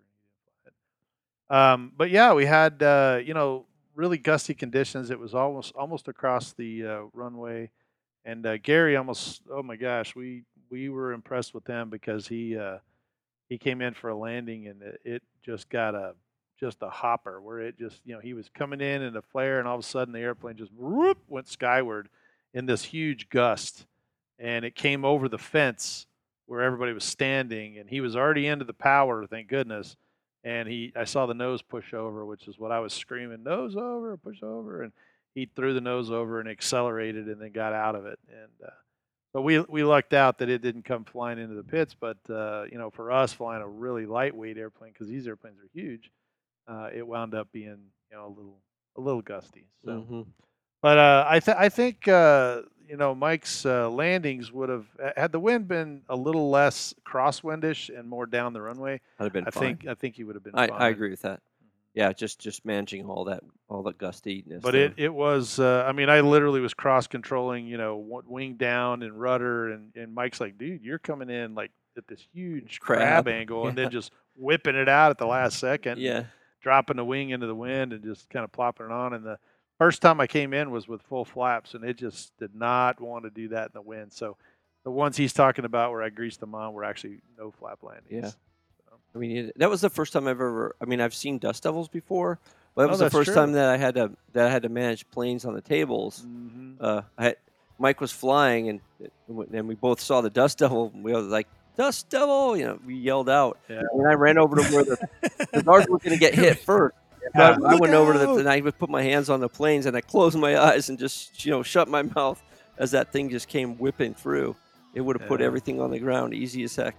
Um, 1.48 1.92
but 1.96 2.10
yeah, 2.10 2.32
we 2.32 2.46
had 2.46 2.82
uh, 2.82 3.20
you 3.24 3.34
know 3.34 3.66
really 3.94 4.18
gusty 4.18 4.54
conditions. 4.54 5.10
It 5.10 5.18
was 5.18 5.34
almost 5.34 5.74
almost 5.74 6.08
across 6.08 6.52
the 6.52 6.86
uh, 6.86 7.00
runway, 7.12 7.70
and 8.24 8.46
uh, 8.46 8.56
Gary 8.58 8.96
almost. 8.96 9.42
Oh 9.50 9.62
my 9.62 9.76
gosh, 9.76 10.16
we 10.16 10.42
we 10.70 10.88
were 10.88 11.12
impressed 11.12 11.54
with 11.54 11.66
him 11.66 11.90
because 11.90 12.26
he 12.26 12.56
uh, 12.56 12.78
he 13.48 13.58
came 13.58 13.80
in 13.80 13.94
for 13.94 14.10
a 14.10 14.16
landing 14.16 14.66
and 14.68 14.82
it, 14.82 15.00
it 15.04 15.22
just 15.44 15.68
got 15.68 15.94
a 15.94 16.14
just 16.58 16.82
a 16.82 16.88
hopper 16.88 17.40
where 17.40 17.60
it 17.60 17.78
just 17.78 18.00
you 18.04 18.14
know 18.14 18.20
he 18.20 18.34
was 18.34 18.48
coming 18.54 18.80
in 18.80 19.02
in 19.02 19.16
a 19.16 19.22
flare 19.22 19.58
and 19.58 19.68
all 19.68 19.74
of 19.74 19.80
a 19.80 19.86
sudden 19.86 20.12
the 20.12 20.20
airplane 20.20 20.56
just 20.56 20.72
whoop, 20.72 21.18
went 21.28 21.48
skyward 21.48 22.08
in 22.54 22.66
this 22.66 22.84
huge 22.84 23.28
gust 23.28 23.86
and 24.38 24.64
it 24.64 24.74
came 24.74 25.04
over 25.04 25.28
the 25.28 25.38
fence 25.38 26.06
where 26.46 26.62
everybody 26.62 26.92
was 26.92 27.04
standing 27.04 27.78
and 27.78 27.88
he 27.88 28.00
was 28.00 28.16
already 28.16 28.46
into 28.46 28.64
the 28.64 28.72
power 28.72 29.26
thank 29.26 29.48
goodness 29.48 29.96
and 30.44 30.68
he 30.68 30.92
i 30.96 31.04
saw 31.04 31.26
the 31.26 31.34
nose 31.34 31.62
push 31.62 31.92
over 31.94 32.24
which 32.24 32.46
is 32.48 32.58
what 32.58 32.72
i 32.72 32.78
was 32.80 32.92
screaming 32.92 33.42
nose 33.42 33.76
over 33.76 34.16
push 34.16 34.42
over 34.42 34.82
and 34.82 34.92
he 35.34 35.48
threw 35.56 35.74
the 35.74 35.80
nose 35.80 36.10
over 36.10 36.40
and 36.40 36.48
accelerated 36.48 37.26
and 37.26 37.40
then 37.40 37.52
got 37.52 37.72
out 37.72 37.94
of 37.94 38.06
it 38.06 38.18
and 38.28 38.50
uh, 38.66 38.70
but 39.34 39.42
we 39.42 39.60
we 39.60 39.82
lucked 39.84 40.14
out 40.14 40.38
that 40.38 40.48
it 40.48 40.62
didn't 40.62 40.84
come 40.84 41.04
flying 41.04 41.38
into 41.38 41.54
the 41.54 41.62
pits 41.64 41.94
but 41.98 42.16
uh, 42.30 42.64
you 42.70 42.78
know 42.78 42.90
for 42.90 43.10
us 43.12 43.32
flying 43.32 43.62
a 43.62 43.68
really 43.68 44.06
lightweight 44.06 44.56
airplane 44.56 44.92
because 44.92 45.08
these 45.08 45.26
airplanes 45.26 45.58
are 45.58 45.68
huge 45.74 46.10
uh, 46.68 46.88
it 46.94 47.06
wound 47.06 47.34
up 47.34 47.48
being 47.52 47.78
you 48.10 48.16
know 48.16 48.26
a 48.26 48.28
little 48.28 48.58
a 48.96 49.00
little 49.00 49.22
gusty 49.22 49.66
so 49.84 49.90
Mhm. 49.90 50.26
but 50.80 50.96
uh, 50.98 51.26
I 51.28 51.40
th- 51.40 51.56
I 51.58 51.68
think 51.68 52.06
uh, 52.08 52.62
you 52.88 52.96
know 52.96 53.14
Mike's 53.14 53.66
uh, 53.66 53.88
landings 53.90 54.52
would 54.52 54.68
have 54.68 54.86
had 55.16 55.32
the 55.32 55.40
wind 55.40 55.68
been 55.68 56.02
a 56.08 56.16
little 56.16 56.50
less 56.50 56.94
crosswindish 57.04 57.96
and 57.96 58.08
more 58.08 58.26
down 58.26 58.52
the 58.52 58.62
runway. 58.62 59.00
That'd 59.18 59.32
have 59.32 59.32
been 59.32 59.46
I 59.46 59.50
fine. 59.50 59.76
think 59.76 59.86
I 59.88 59.94
think 59.94 60.16
he 60.16 60.24
would 60.24 60.34
have 60.36 60.44
been. 60.44 60.54
I, 60.54 60.68
fine. 60.68 60.82
I 60.82 60.88
agree 60.88 61.10
with 61.10 61.22
that. 61.22 61.40
Yeah, 61.94 62.12
just 62.12 62.38
just 62.38 62.64
managing 62.64 63.06
all 63.06 63.24
that 63.24 63.42
all 63.68 63.82
the 63.82 63.94
gustiness. 63.94 64.60
But 64.60 64.72
there. 64.72 64.84
it, 64.84 64.94
it 64.96 65.14
was 65.14 65.58
uh, 65.58 65.84
I 65.86 65.92
mean 65.92 66.10
I 66.10 66.20
literally 66.20 66.60
was 66.60 66.74
cross 66.74 67.06
controlling 67.06 67.66
you 67.66 67.78
know 67.78 68.22
wing 68.26 68.54
down 68.54 69.02
and 69.02 69.18
rudder 69.18 69.72
and, 69.72 69.96
and 69.96 70.14
Mike's 70.14 70.40
like 70.40 70.58
dude 70.58 70.82
you're 70.82 70.98
coming 70.98 71.30
in 71.30 71.54
like 71.54 71.70
at 71.96 72.06
this 72.06 72.20
huge 72.34 72.80
crab, 72.80 73.24
Crab, 73.24 73.28
angle 73.28 73.66
and 73.66 73.78
then 73.78 73.90
just 73.90 74.12
whipping 74.36 74.76
it 74.76 74.88
out 74.88 75.10
at 75.10 75.18
the 75.18 75.26
last 75.26 75.58
second. 75.58 75.98
yeah, 75.98 76.24
dropping 76.60 76.96
the 76.96 77.04
wing 77.04 77.30
into 77.30 77.46
the 77.46 77.54
wind 77.54 77.92
and 77.92 78.04
just 78.04 78.28
kind 78.28 78.44
of 78.44 78.52
plopping 78.52 78.86
it 78.86 78.92
on. 78.92 79.14
And 79.14 79.24
the 79.24 79.38
first 79.78 80.02
time 80.02 80.20
I 80.20 80.26
came 80.26 80.52
in 80.54 80.70
was 80.70 80.88
with 80.88 81.02
full 81.02 81.24
flaps, 81.24 81.74
and 81.74 81.84
it 81.84 81.96
just 81.98 82.36
did 82.38 82.54
not 82.54 83.00
want 83.00 83.24
to 83.24 83.30
do 83.30 83.48
that 83.48 83.66
in 83.66 83.70
the 83.74 83.82
wind. 83.82 84.12
So 84.12 84.36
the 84.84 84.90
ones 84.90 85.16
he's 85.16 85.32
talking 85.32 85.64
about 85.64 85.90
where 85.92 86.02
I 86.02 86.08
greased 86.10 86.40
them 86.40 86.54
on 86.54 86.72
were 86.72 86.84
actually 86.84 87.18
no 87.38 87.50
flap 87.50 87.82
landings. 87.82 88.10
Yeah. 88.24 88.30
I 89.14 89.18
mean 89.18 89.50
that 89.56 89.70
was 89.70 89.80
the 89.80 89.88
first 89.90 90.12
time 90.12 90.24
I've 90.28 90.32
ever. 90.40 90.76
I 90.80 90.84
mean 90.84 91.00
I've 91.00 91.14
seen 91.14 91.38
dust 91.38 91.62
devils 91.62 91.88
before, 91.88 92.38
but 92.74 92.82
that 92.82 92.88
Oh, 92.88 92.90
was 92.90 92.98
the 93.00 93.10
first 93.10 93.28
true. 93.28 93.34
time 93.34 93.52
that 93.52 93.68
I 93.70 93.76
had 93.78 93.94
to 93.94 94.10
that 94.34 94.46
I 94.46 94.50
had 94.50 94.62
to 94.64 94.68
manage 94.68 95.08
planes 95.10 95.44
on 95.46 95.54
the 95.54 95.62
tables. 95.62 96.20
hmm 96.22 96.74
Uh, 96.78 97.00
I 97.16 97.24
had, 97.24 97.36
Mike 97.78 98.00
was 98.00 98.12
flying 98.12 98.68
and 98.68 98.80
and 99.28 99.66
we 99.68 99.74
both 99.74 100.00
saw 100.00 100.20
the 100.20 100.30
dust 100.42 100.58
devil. 100.58 100.90
And 100.94 101.02
we 101.02 101.12
were 101.12 101.20
like 101.22 101.48
dust 101.78 102.08
devil, 102.10 102.56
you 102.58 102.66
know. 102.66 102.78
We 102.86 102.96
yelled 102.96 103.30
out, 103.30 103.58
Yeah. 103.70 103.80
and 103.92 104.06
I 104.06 104.12
ran 104.14 104.36
over 104.38 104.56
to 104.56 104.62
where 104.64 104.84
the 104.84 104.96
the 105.52 105.62
guards 105.62 105.88
were 105.88 105.98
going 105.98 106.12
to 106.12 106.18
get 106.20 106.34
hit 106.34 106.58
first. 106.64 106.94
So 107.34 107.42
I, 107.42 107.72
I 107.72 107.74
went 107.76 107.94
over 107.94 108.12
to 108.12 108.18
the 108.18 108.34
and 108.34 108.48
I 108.48 108.60
would 108.60 108.78
put 108.78 108.90
my 108.90 109.02
hands 109.02 109.30
on 109.30 109.40
the 109.40 109.48
planes 109.48 109.86
and 109.86 109.96
I 109.96 110.00
closed 110.00 110.38
my 110.38 110.58
eyes 110.70 110.88
and 110.88 110.98
just 110.98 111.44
you 111.44 111.50
know 111.50 111.62
shut 111.62 111.88
my 111.88 112.02
mouth 112.02 112.42
as 112.78 112.90
that 112.92 113.12
thing 113.12 113.30
just 113.30 113.48
came 113.48 113.78
whipping 113.78 114.14
through. 114.14 114.56
It 114.94 115.00
would 115.00 115.20
have 115.20 115.28
put 115.28 115.40
everything 115.42 115.80
on 115.80 115.90
the 115.90 115.98
ground 115.98 116.32
easy 116.32 116.62
as 116.62 116.74
heck. 116.74 116.96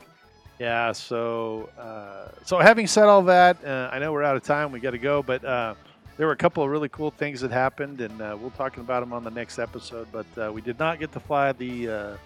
Yeah. 0.59 0.91
So, 0.91 1.69
uh, 1.79 2.29
so 2.45 2.59
having 2.59 2.87
said 2.87 3.05
all 3.05 3.23
that, 3.23 3.63
uh, 3.65 3.89
I 3.91 3.99
know 3.99 4.11
we're 4.11 4.23
out 4.23 4.35
of 4.35 4.43
time. 4.43 4.71
We 4.71 4.79
got 4.79 4.91
to 4.91 4.99
go, 4.99 5.23
but 5.23 5.43
uh, 5.43 5.73
there 6.15 6.27
were 6.27 6.33
a 6.33 6.37
couple 6.37 6.63
of 6.63 6.69
really 6.69 6.89
cool 6.89 7.09
things 7.09 7.41
that 7.41 7.51
happened, 7.51 8.01
and 8.01 8.21
uh, 8.21 8.37
we'll 8.39 8.51
talking 8.51 8.81
about 8.81 8.99
them 8.99 9.13
on 9.13 9.23
the 9.23 9.31
next 9.31 9.57
episode. 9.57 10.07
But 10.11 10.25
uh, 10.37 10.51
we 10.51 10.61
did 10.61 10.77
not 10.77 10.99
get 10.99 11.11
to 11.13 11.19
fly 11.19 11.51
the, 11.53 11.89
uh, 11.89 12.17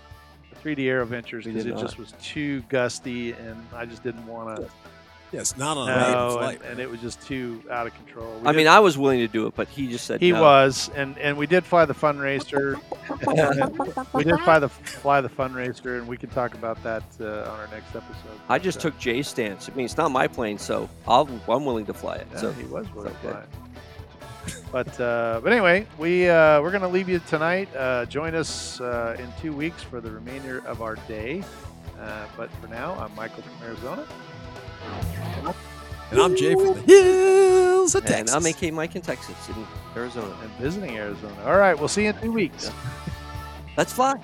3D 0.64 0.88
Aero 0.88 1.06
Ventures 1.06 1.46
because 1.46 1.66
it 1.66 1.78
just 1.78 1.98
was 1.98 2.14
too 2.22 2.62
gusty, 2.70 3.32
and 3.34 3.66
I 3.74 3.86
just 3.86 4.04
didn't 4.04 4.26
want 4.28 4.58
to. 4.58 4.70
Yes, 5.32 5.56
not 5.56 5.78
on 5.78 5.90
a 5.90 5.96
maiden 5.96 6.12
No, 6.12 6.26
and, 6.26 6.34
flight. 6.34 6.62
and 6.70 6.80
it 6.80 6.90
was 6.90 7.00
just 7.00 7.22
too 7.22 7.64
out 7.72 7.88
of 7.88 7.94
control. 7.96 8.40
We 8.42 8.48
I 8.48 8.52
mean, 8.52 8.68
I 8.68 8.80
was 8.80 8.98
willing 8.98 9.20
to 9.20 9.28
do 9.28 9.48
it, 9.48 9.56
but 9.56 9.70
he 9.70 9.88
just 9.88 10.06
said 10.06 10.20
he 10.20 10.32
no. 10.32 10.42
was, 10.42 10.92
and 10.96 11.18
and 11.20 11.38
we 11.38 11.48
did 11.48 11.64
fly 11.64 11.86
the 11.86 11.94
Fun 11.94 12.20
Racer. 12.20 12.78
we 14.14 14.24
did 14.24 14.40
fly 14.42 14.60
the 14.60 14.70
fly 14.70 15.22
the 15.22 15.30
Fun 15.30 15.54
Racer, 15.54 15.98
and 15.98 16.08
we 16.08 16.18
can 16.18 16.30
talk 16.30 16.54
about 16.54 16.82
that 16.84 17.04
uh, 17.22 17.50
on 17.50 17.60
our 17.60 17.68
next 17.68 17.96
episode. 17.96 18.40
I 18.50 18.60
just 18.60 18.80
uh, 18.80 18.82
took 18.82 19.00
Jay's 19.00 19.28
stance. 19.28 19.70
I 19.70 19.74
mean, 19.74 19.86
it's 19.86 19.98
not 19.98 20.12
my 20.12 20.28
plane, 20.28 20.58
so 20.58 20.90
I'll, 21.08 21.30
I'm 21.48 21.64
willing 21.66 21.86
to 21.86 21.94
fly 21.94 22.16
it. 22.16 22.28
Yeah, 22.34 22.40
so 22.40 22.52
he 22.52 22.64
was 22.66 22.92
willing 22.94 23.14
to 23.14 23.30
okay. 23.30 23.40
fly. 23.40 23.44
But 24.72 25.00
uh, 25.00 25.40
but 25.44 25.52
anyway, 25.52 25.86
we 25.98 26.30
uh, 26.30 26.62
we're 26.62 26.72
gonna 26.72 26.88
leave 26.88 27.08
you 27.08 27.20
tonight. 27.20 27.70
Uh, 27.76 28.06
join 28.06 28.36
us 28.36 28.82
uh, 28.82 29.16
in 29.20 29.32
two 29.42 29.54
weeks 29.54 29.84
for 29.84 30.02
the 30.02 30.12
remainder 30.12 30.66
of 30.66 30.82
our 30.82 30.96
day. 31.08 31.44
Uh, 32.00 32.26
but 32.36 32.50
for 32.54 32.68
now, 32.68 32.96
I'm 32.96 33.14
Michael 33.16 33.44
from 33.44 33.68
Arizona. 33.68 34.06
And 36.12 36.20
I'm 36.20 36.36
Jay 36.36 36.54
from 36.56 36.74
the 36.74 36.82
hills 36.82 37.96
of 37.96 38.04
and 38.04 38.12
Texas. 38.28 38.36
I'm 38.36 38.46
AK 38.46 38.74
Mike 38.74 38.96
in 38.98 39.02
Texas, 39.02 39.36
in 39.48 39.66
Arizona. 39.96 40.36
and 40.42 40.52
visiting 40.54 40.98
Arizona. 40.98 41.36
All 41.46 41.58
right, 41.58 41.78
we'll 41.78 41.88
see 41.88 42.04
you 42.04 42.10
in 42.10 42.20
two 42.20 42.32
weeks. 42.34 42.70
Let's 43.78 43.94
fly. 43.94 44.20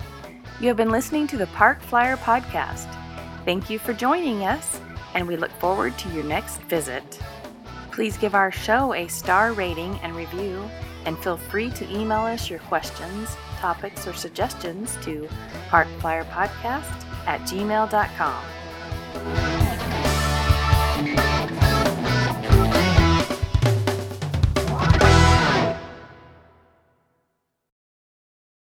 You 0.59 0.67
have 0.67 0.75
been 0.77 0.91
listening 0.91 1.27
to 1.27 1.37
the 1.37 1.47
Park 1.47 1.81
Flyer 1.81 2.17
Podcast. 2.17 2.87
Thank 3.45 3.69
you 3.69 3.79
for 3.79 3.93
joining 3.93 4.43
us, 4.43 4.81
and 5.13 5.25
we 5.27 5.37
look 5.37 5.51
forward 5.59 5.97
to 5.99 6.09
your 6.09 6.25
next 6.25 6.59
visit. 6.63 7.19
Please 7.91 8.17
give 8.17 8.35
our 8.35 8.51
show 8.51 8.93
a 8.93 9.07
star 9.07 9.53
rating 9.53 9.97
and 10.03 10.13
review, 10.15 10.69
and 11.05 11.17
feel 11.19 11.37
free 11.37 11.69
to 11.71 11.89
email 11.89 12.21
us 12.21 12.49
your 12.49 12.59
questions, 12.59 13.37
topics, 13.59 14.05
or 14.05 14.13
suggestions 14.13 14.97
to 15.03 15.29
parkflyerpodcast 15.69 17.05
at 17.27 17.39
gmail.com. 17.41 18.43